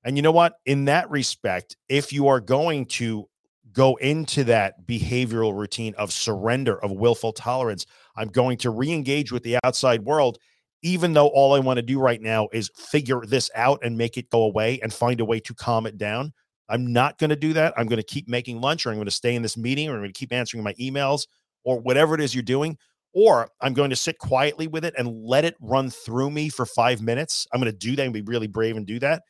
And 0.03 0.17
you 0.17 0.21
know 0.21 0.31
what? 0.31 0.55
In 0.65 0.85
that 0.85 1.09
respect, 1.09 1.77
if 1.89 2.11
you 2.11 2.27
are 2.27 2.41
going 2.41 2.85
to 2.87 3.27
go 3.71 3.95
into 3.95 4.43
that 4.43 4.85
behavioral 4.85 5.57
routine 5.57 5.95
of 5.97 6.11
surrender, 6.11 6.81
of 6.83 6.91
willful 6.91 7.33
tolerance, 7.33 7.85
I'm 8.15 8.27
going 8.27 8.57
to 8.59 8.69
re 8.69 8.91
engage 8.91 9.31
with 9.31 9.43
the 9.43 9.57
outside 9.63 10.03
world, 10.03 10.37
even 10.81 11.13
though 11.13 11.27
all 11.27 11.53
I 11.53 11.59
want 11.59 11.77
to 11.77 11.81
do 11.83 11.99
right 11.99 12.21
now 12.21 12.49
is 12.53 12.69
figure 12.75 13.21
this 13.25 13.49
out 13.55 13.79
and 13.83 13.97
make 13.97 14.17
it 14.17 14.29
go 14.29 14.43
away 14.43 14.79
and 14.83 14.93
find 14.93 15.19
a 15.21 15.25
way 15.25 15.39
to 15.39 15.53
calm 15.53 15.85
it 15.85 15.97
down. 15.97 16.33
I'm 16.69 16.91
not 16.91 17.17
going 17.17 17.29
to 17.29 17.35
do 17.35 17.53
that. 17.53 17.73
I'm 17.77 17.87
going 17.87 17.97
to 17.97 18.03
keep 18.03 18.27
making 18.27 18.61
lunch 18.61 18.85
or 18.85 18.89
I'm 18.89 18.95
going 18.95 19.05
to 19.05 19.11
stay 19.11 19.35
in 19.35 19.41
this 19.41 19.57
meeting 19.57 19.89
or 19.89 19.93
I'm 19.93 19.99
going 19.99 20.13
to 20.13 20.19
keep 20.19 20.31
answering 20.31 20.63
my 20.63 20.73
emails 20.75 21.27
or 21.63 21.79
whatever 21.79 22.15
it 22.15 22.21
is 22.21 22.33
you're 22.33 22.43
doing. 22.43 22.77
Or 23.13 23.49
I'm 23.61 23.73
going 23.73 23.91
to 23.91 23.95
sit 23.95 24.17
quietly 24.17 24.67
with 24.67 24.83
it 24.83 24.95
and 24.97 25.23
let 25.23 25.45
it 25.45 25.55
run 25.61 25.91
through 25.91 26.31
me 26.31 26.49
for 26.49 26.65
five 26.65 27.01
minutes. 27.01 27.45
I'm 27.53 27.59
going 27.59 27.71
to 27.71 27.77
do 27.77 27.95
that 27.95 28.03
and 28.03 28.13
be 28.13 28.21
really 28.21 28.47
brave 28.47 28.75
and 28.75 28.87
do 28.87 28.97
that. 28.99 29.23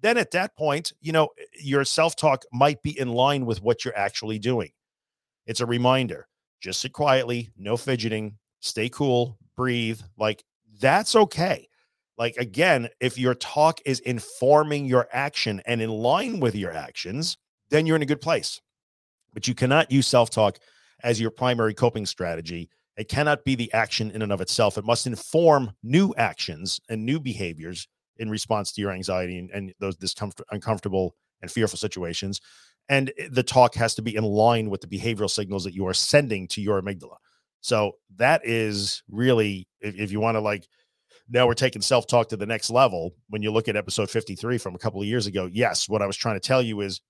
Then 0.00 0.16
at 0.16 0.32
that 0.32 0.56
point, 0.56 0.92
you 1.00 1.12
know, 1.12 1.28
eh, 1.38 1.44
your 1.60 1.84
self 1.84 2.16
talk 2.16 2.42
might 2.52 2.82
be 2.82 2.98
in 2.98 3.08
line 3.08 3.46
with 3.46 3.62
what 3.62 3.84
you're 3.84 3.96
actually 3.96 4.38
doing. 4.38 4.70
It's 5.46 5.60
a 5.60 5.66
reminder 5.66 6.26
just 6.60 6.80
sit 6.80 6.92
quietly, 6.92 7.50
no 7.56 7.76
fidgeting, 7.76 8.36
stay 8.60 8.88
cool, 8.90 9.38
breathe. 9.56 10.00
Like 10.18 10.44
that's 10.78 11.16
okay 11.16 11.69
like 12.20 12.36
again 12.36 12.88
if 13.00 13.18
your 13.18 13.34
talk 13.34 13.80
is 13.84 13.98
informing 14.00 14.84
your 14.84 15.08
action 15.12 15.60
and 15.66 15.82
in 15.82 15.90
line 15.90 16.38
with 16.38 16.54
your 16.54 16.72
actions 16.72 17.36
then 17.70 17.86
you're 17.86 17.96
in 17.96 18.02
a 18.02 18.06
good 18.06 18.20
place. 18.20 18.60
But 19.32 19.48
you 19.48 19.54
cannot 19.54 19.90
use 19.90 20.06
self-talk 20.06 20.58
as 21.02 21.20
your 21.20 21.30
primary 21.30 21.72
coping 21.72 22.04
strategy. 22.04 22.68
It 22.96 23.08
cannot 23.08 23.44
be 23.44 23.54
the 23.54 23.72
action 23.72 24.10
in 24.10 24.22
and 24.22 24.32
of 24.32 24.40
itself. 24.40 24.76
It 24.76 24.84
must 24.84 25.06
inform 25.06 25.72
new 25.82 26.12
actions 26.16 26.80
and 26.88 27.06
new 27.06 27.18
behaviors 27.18 27.88
in 28.18 28.28
response 28.28 28.72
to 28.72 28.80
your 28.80 28.90
anxiety 28.90 29.38
and, 29.38 29.50
and 29.50 29.72
those 29.80 29.96
discomfort 29.96 30.46
uncomfortable 30.50 31.14
and 31.40 31.50
fearful 31.50 31.78
situations. 31.78 32.40
And 32.88 33.12
the 33.30 33.44
talk 33.44 33.74
has 33.76 33.94
to 33.94 34.02
be 34.02 34.16
in 34.16 34.24
line 34.24 34.68
with 34.68 34.80
the 34.80 34.88
behavioral 34.88 35.30
signals 35.30 35.64
that 35.64 35.74
you 35.74 35.86
are 35.86 35.94
sending 35.94 36.48
to 36.48 36.60
your 36.60 36.82
amygdala. 36.82 37.16
So 37.60 37.92
that 38.16 38.42
is 38.44 39.02
really 39.08 39.68
if, 39.80 39.94
if 39.94 40.12
you 40.12 40.20
want 40.20 40.34
to 40.34 40.40
like 40.40 40.66
now 41.30 41.46
we're 41.46 41.54
taking 41.54 41.80
self 41.80 42.06
talk 42.06 42.28
to 42.28 42.36
the 42.36 42.46
next 42.46 42.70
level. 42.70 43.14
When 43.28 43.42
you 43.42 43.50
look 43.50 43.68
at 43.68 43.76
episode 43.76 44.10
53 44.10 44.58
from 44.58 44.74
a 44.74 44.78
couple 44.78 45.00
of 45.00 45.06
years 45.06 45.26
ago, 45.26 45.48
yes, 45.50 45.88
what 45.88 46.02
I 46.02 46.06
was 46.06 46.16
trying 46.16 46.36
to 46.36 46.40
tell 46.40 46.60
you 46.60 46.80
is 46.80 47.00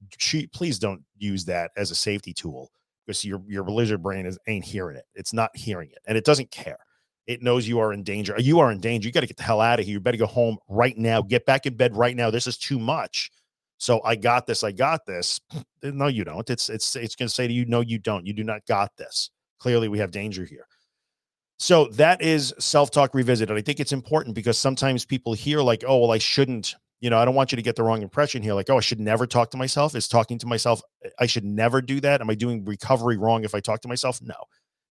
please 0.53 0.79
don't 0.79 1.03
use 1.17 1.45
that 1.47 1.71
as 1.77 1.91
a 1.91 1.95
safety 1.95 2.33
tool 2.33 2.71
because 3.07 3.25
your, 3.25 3.43
your 3.49 3.65
lizard 3.65 4.03
brain 4.03 4.27
is, 4.27 4.39
ain't 4.47 4.65
hearing 4.65 4.97
it. 4.97 5.05
It's 5.15 5.33
not 5.33 5.51
hearing 5.57 5.91
it 5.91 5.99
and 6.07 6.17
it 6.17 6.25
doesn't 6.25 6.51
care. 6.51 6.79
It 7.27 7.43
knows 7.43 7.67
you 7.67 7.79
are 7.79 7.93
in 7.93 8.03
danger. 8.03 8.35
You 8.39 8.59
are 8.61 8.73
in 8.73 8.81
danger. 8.81 9.07
You 9.09 9.13
got 9.13 9.21
to 9.21 9.27
get 9.27 9.37
the 9.37 9.43
hell 9.43 9.61
out 9.61 9.79
of 9.79 9.87
here. 9.87 9.93
You 9.93 10.01
better 10.01 10.17
go 10.17 10.27
home 10.27 10.59
right 10.69 10.97
now. 10.99 11.23
Get 11.23 11.47
back 11.47 11.65
in 11.65 11.77
bed 11.77 11.97
right 11.97 12.17
now. 12.17 12.31
This 12.31 12.47
is 12.47 12.59
too 12.59 12.79
much. 12.79 13.31
So 13.79 14.03
I 14.05 14.17
got 14.17 14.47
this. 14.47 14.65
I 14.65 14.73
got 14.73 15.07
this. 15.07 15.41
No, 15.83 16.09
you 16.09 16.25
don't. 16.25 16.49
It's 16.51 16.69
it's 16.69 16.95
it's 16.97 17.17
going 17.17 17.29
to 17.29 17.35
say 17.35 17.47
to 17.49 17.53
you, 17.53 17.65
no, 17.65 17.81
you 17.81 17.99
don't. 17.99 18.27
You 18.27 18.35
do 18.35 18.45
not 18.45 18.67
got 18.67 18.95
this. 18.99 19.31
Clearly, 19.59 19.89
we 19.89 19.99
have 19.99 20.11
danger 20.11 20.45
here. 20.45 20.67
So 21.61 21.89
that 21.89 22.23
is 22.23 22.55
self 22.59 22.91
talk 22.91 23.15
revisited. 23.15 23.55
I 23.55 23.61
think 23.61 23.81
it's 23.81 23.93
important 23.93 24.35
because 24.35 24.57
sometimes 24.57 25.05
people 25.05 25.35
hear, 25.35 25.61
like, 25.61 25.85
oh, 25.87 25.99
well, 25.99 26.11
I 26.11 26.17
shouldn't, 26.17 26.75
you 27.01 27.11
know, 27.11 27.19
I 27.19 27.27
don't 27.27 27.35
want 27.35 27.53
you 27.53 27.57
to 27.57 27.63
get 27.63 27.77
the 27.77 27.83
wrong 27.83 28.01
impression 28.01 28.43
here. 28.43 28.55
Like, 28.55 28.71
oh, 28.71 28.79
I 28.79 28.81
should 28.81 28.99
never 28.99 29.27
talk 29.27 29.51
to 29.51 29.59
myself. 29.59 29.95
Is 29.95 30.09
talking 30.09 30.39
to 30.39 30.47
myself, 30.47 30.81
I 31.19 31.27
should 31.27 31.45
never 31.45 31.83
do 31.83 32.01
that. 32.01 32.23
Am 32.23 32.31
I 32.31 32.35
doing 32.35 32.65
recovery 32.65 33.19
wrong 33.19 33.45
if 33.45 33.55
I 33.55 33.61
talk 33.61 33.83
to 33.83 33.89
myself? 33.89 34.23
No, 34.23 34.37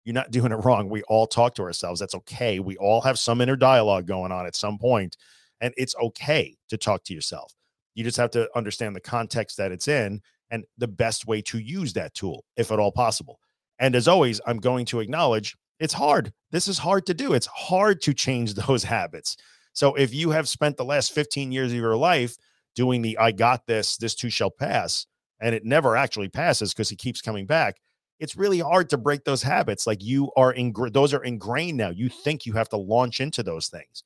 you're 0.04 0.14
not 0.14 0.30
doing 0.30 0.52
it 0.52 0.64
wrong. 0.64 0.88
We 0.88 1.02
all 1.08 1.26
talk 1.26 1.56
to 1.56 1.62
ourselves. 1.62 1.98
That's 1.98 2.14
okay. 2.14 2.60
We 2.60 2.76
all 2.76 3.00
have 3.00 3.18
some 3.18 3.40
inner 3.40 3.56
dialogue 3.56 4.06
going 4.06 4.30
on 4.30 4.46
at 4.46 4.54
some 4.54 4.78
point, 4.78 5.16
and 5.60 5.74
it's 5.76 5.96
okay 6.00 6.56
to 6.68 6.78
talk 6.78 7.02
to 7.06 7.14
yourself. 7.14 7.52
You 7.96 8.04
just 8.04 8.16
have 8.16 8.30
to 8.30 8.48
understand 8.54 8.94
the 8.94 9.00
context 9.00 9.56
that 9.56 9.72
it's 9.72 9.88
in 9.88 10.20
and 10.52 10.64
the 10.78 10.86
best 10.86 11.26
way 11.26 11.42
to 11.42 11.58
use 11.58 11.94
that 11.94 12.14
tool, 12.14 12.44
if 12.56 12.70
at 12.70 12.78
all 12.78 12.92
possible. 12.92 13.40
And 13.80 13.96
as 13.96 14.06
always, 14.06 14.40
I'm 14.46 14.58
going 14.58 14.84
to 14.86 15.00
acknowledge 15.00 15.56
it's 15.80 15.94
hard. 15.94 16.32
This 16.52 16.68
is 16.68 16.78
hard 16.78 17.06
to 17.06 17.14
do. 17.14 17.32
It's 17.32 17.46
hard 17.46 18.02
to 18.02 18.14
change 18.14 18.54
those 18.66 18.84
habits. 18.84 19.36
So 19.72 19.94
if 19.94 20.14
you 20.14 20.30
have 20.30 20.48
spent 20.48 20.76
the 20.76 20.84
last 20.84 21.12
15 21.12 21.52
years 21.52 21.72
of 21.72 21.78
your 21.78 21.96
life 21.96 22.36
doing 22.74 23.02
the 23.02 23.18
I 23.18 23.32
got 23.32 23.66
this, 23.66 23.96
this 23.96 24.14
too 24.14 24.30
shall 24.30 24.50
pass, 24.50 25.06
and 25.40 25.54
it 25.54 25.64
never 25.64 25.96
actually 25.96 26.28
passes 26.28 26.72
because 26.72 26.92
it 26.92 26.98
keeps 26.98 27.22
coming 27.22 27.46
back, 27.46 27.80
it's 28.18 28.36
really 28.36 28.58
hard 28.58 28.90
to 28.90 28.98
break 28.98 29.24
those 29.24 29.42
habits. 29.42 29.86
Like 29.86 30.02
you 30.02 30.30
are 30.36 30.52
in, 30.52 30.74
those 30.92 31.14
are 31.14 31.24
ingrained 31.24 31.78
now. 31.78 31.90
You 31.90 32.10
think 32.10 32.44
you 32.46 32.52
have 32.54 32.68
to 32.70 32.76
launch 32.76 33.20
into 33.20 33.42
those 33.42 33.68
things. 33.68 34.04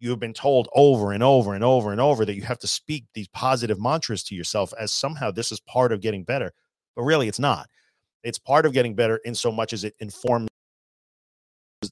you 0.00 0.10
have 0.10 0.18
been 0.18 0.34
told 0.34 0.68
over 0.74 1.12
and 1.12 1.22
over 1.22 1.54
and 1.54 1.62
over 1.62 1.92
and 1.92 2.00
over 2.00 2.24
that 2.24 2.34
you 2.34 2.42
have 2.42 2.58
to 2.58 2.66
speak 2.66 3.04
these 3.14 3.28
positive 3.28 3.80
mantras 3.80 4.24
to 4.24 4.34
yourself 4.34 4.74
as 4.78 4.92
somehow 4.92 5.30
this 5.30 5.52
is 5.52 5.60
part 5.60 5.92
of 5.92 6.00
getting 6.00 6.24
better. 6.24 6.52
But 6.96 7.04
really, 7.04 7.28
it's 7.28 7.38
not. 7.38 7.68
It's 8.24 8.38
part 8.38 8.66
of 8.66 8.72
getting 8.72 8.96
better 8.96 9.18
in 9.18 9.34
so 9.34 9.52
much 9.52 9.72
as 9.72 9.84
it 9.84 9.94
informs 10.00 10.48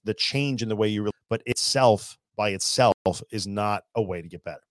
the 0.05 0.14
change 0.14 0.62
in 0.62 0.68
the 0.68 0.76
way 0.76 0.88
you, 0.88 1.03
really, 1.03 1.12
but 1.29 1.42
itself 1.46 2.16
by 2.37 2.50
itself 2.50 2.94
is 3.31 3.46
not 3.46 3.85
a 3.94 4.03
way 4.03 4.22
to 4.22 4.29
get 4.29 4.42
better. 4.44 4.62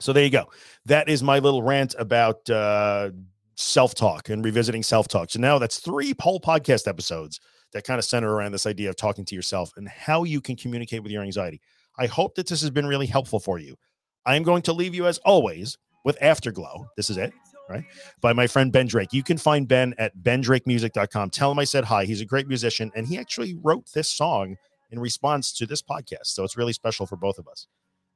So 0.00 0.12
there 0.12 0.24
you 0.24 0.30
go. 0.30 0.46
That 0.86 1.08
is 1.08 1.22
my 1.22 1.40
little 1.40 1.62
rant 1.62 1.94
about 1.98 2.48
uh, 2.48 3.10
self 3.56 3.94
talk 3.94 4.28
and 4.28 4.44
revisiting 4.44 4.82
self 4.82 5.08
talk. 5.08 5.30
So 5.30 5.40
now 5.40 5.58
that's 5.58 5.78
three 5.78 6.14
whole 6.20 6.40
podcast 6.40 6.86
episodes 6.86 7.40
that 7.72 7.84
kind 7.84 7.98
of 7.98 8.04
center 8.04 8.32
around 8.32 8.52
this 8.52 8.66
idea 8.66 8.88
of 8.88 8.96
talking 8.96 9.24
to 9.26 9.34
yourself 9.34 9.72
and 9.76 9.88
how 9.88 10.24
you 10.24 10.40
can 10.40 10.56
communicate 10.56 11.02
with 11.02 11.12
your 11.12 11.22
anxiety. 11.22 11.60
I 11.98 12.06
hope 12.06 12.34
that 12.36 12.46
this 12.46 12.60
has 12.60 12.70
been 12.70 12.86
really 12.86 13.06
helpful 13.06 13.40
for 13.40 13.58
you. 13.58 13.76
I'm 14.24 14.42
going 14.42 14.62
to 14.62 14.72
leave 14.72 14.94
you 14.94 15.06
as 15.06 15.18
always 15.18 15.76
with 16.04 16.16
Afterglow. 16.22 16.86
This 16.96 17.10
is 17.10 17.16
it, 17.16 17.32
right? 17.68 17.84
By 18.20 18.32
my 18.32 18.46
friend 18.46 18.72
Ben 18.72 18.86
Drake. 18.86 19.12
You 19.12 19.22
can 19.22 19.36
find 19.36 19.66
Ben 19.66 19.94
at 19.98 20.16
bendrakemusic.com. 20.16 21.30
Tell 21.30 21.50
him 21.50 21.58
I 21.58 21.64
said 21.64 21.84
hi. 21.84 22.04
He's 22.04 22.20
a 22.20 22.26
great 22.26 22.46
musician 22.46 22.90
and 22.94 23.06
he 23.06 23.18
actually 23.18 23.58
wrote 23.62 23.90
this 23.92 24.08
song 24.08 24.56
in 24.90 24.98
response 24.98 25.52
to 25.54 25.66
this 25.66 25.82
podcast. 25.82 26.26
So 26.26 26.44
it's 26.44 26.56
really 26.56 26.72
special 26.72 27.06
for 27.06 27.16
both 27.16 27.38
of 27.38 27.48
us. 27.48 27.66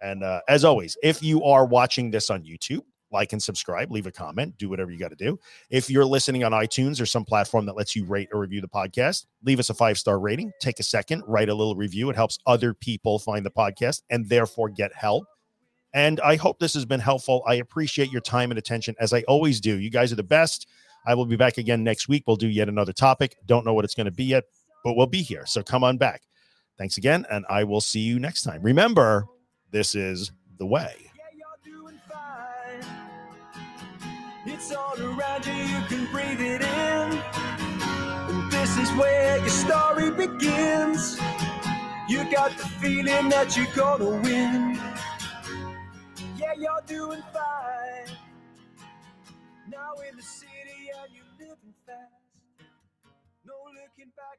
And 0.00 0.24
uh, 0.24 0.40
as 0.48 0.64
always, 0.64 0.96
if 1.02 1.22
you 1.22 1.44
are 1.44 1.64
watching 1.64 2.10
this 2.10 2.30
on 2.30 2.42
YouTube, 2.42 2.82
like 3.12 3.32
and 3.32 3.42
subscribe, 3.42 3.92
leave 3.92 4.06
a 4.06 4.10
comment, 4.10 4.56
do 4.58 4.68
whatever 4.68 4.90
you 4.90 4.98
got 4.98 5.10
to 5.10 5.16
do. 5.16 5.38
If 5.70 5.90
you're 5.90 6.04
listening 6.04 6.44
on 6.44 6.52
iTunes 6.52 7.00
or 7.00 7.06
some 7.06 7.24
platform 7.24 7.66
that 7.66 7.76
lets 7.76 7.94
you 7.94 8.04
rate 8.04 8.28
or 8.32 8.40
review 8.40 8.60
the 8.60 8.68
podcast, 8.68 9.26
leave 9.44 9.60
us 9.60 9.70
a 9.70 9.74
five 9.74 9.98
star 9.98 10.18
rating. 10.18 10.50
Take 10.60 10.80
a 10.80 10.82
second, 10.82 11.22
write 11.26 11.50
a 11.50 11.54
little 11.54 11.76
review. 11.76 12.10
It 12.10 12.16
helps 12.16 12.38
other 12.46 12.74
people 12.74 13.18
find 13.18 13.44
the 13.44 13.50
podcast 13.50 14.02
and 14.10 14.28
therefore 14.28 14.70
get 14.70 14.94
help. 14.94 15.26
And 15.94 16.20
I 16.20 16.36
hope 16.36 16.58
this 16.58 16.74
has 16.74 16.86
been 16.86 17.00
helpful. 17.00 17.42
I 17.46 17.56
appreciate 17.56 18.10
your 18.10 18.22
time 18.22 18.50
and 18.50 18.58
attention 18.58 18.94
as 18.98 19.12
I 19.12 19.22
always 19.22 19.60
do. 19.60 19.78
You 19.78 19.90
guys 19.90 20.10
are 20.10 20.16
the 20.16 20.22
best. 20.22 20.66
I 21.06 21.14
will 21.14 21.26
be 21.26 21.36
back 21.36 21.58
again 21.58 21.84
next 21.84 22.08
week. 22.08 22.24
We'll 22.26 22.36
do 22.36 22.48
yet 22.48 22.68
another 22.68 22.92
topic. 22.92 23.36
Don't 23.44 23.66
know 23.66 23.74
what 23.74 23.84
it's 23.84 23.94
going 23.94 24.06
to 24.06 24.12
be 24.12 24.24
yet, 24.24 24.44
but 24.84 24.94
we'll 24.94 25.06
be 25.06 25.20
here. 25.20 25.44
So 25.44 25.62
come 25.62 25.84
on 25.84 25.98
back. 25.98 26.22
Thanks 26.78 26.96
again, 26.96 27.26
and 27.30 27.44
I 27.48 27.64
will 27.64 27.80
see 27.80 28.00
you 28.00 28.18
next 28.18 28.42
time. 28.42 28.62
Remember, 28.62 29.26
this 29.70 29.94
is 29.94 30.32
the 30.58 30.66
way. 30.66 30.94
It's 34.44 34.72
all 34.72 35.00
around 35.00 35.46
you, 35.46 35.52
you 35.52 35.80
can 35.86 36.06
breathe 36.12 36.40
it 36.40 36.62
in. 36.62 37.18
And 38.28 38.50
this 38.50 38.76
is 38.76 38.90
where 38.92 39.38
your 39.38 39.48
story 39.48 40.10
begins. 40.10 41.16
You 42.08 42.28
got 42.30 42.56
the 42.58 42.66
feeling 42.80 43.28
that 43.28 43.56
you're 43.56 43.72
gonna 43.74 44.20
win. 44.20 44.80
Yeah, 46.36 46.54
you're 46.58 46.82
doing 46.86 47.22
fine. 47.32 48.16
Now 49.68 49.92
in 50.08 50.16
the 50.16 50.22
city 50.22 50.90
and 51.00 51.14
you're 51.14 51.48
living 51.48 51.74
fast. 51.86 52.66
No 53.46 53.54
looking 53.66 54.12
back 54.16 54.38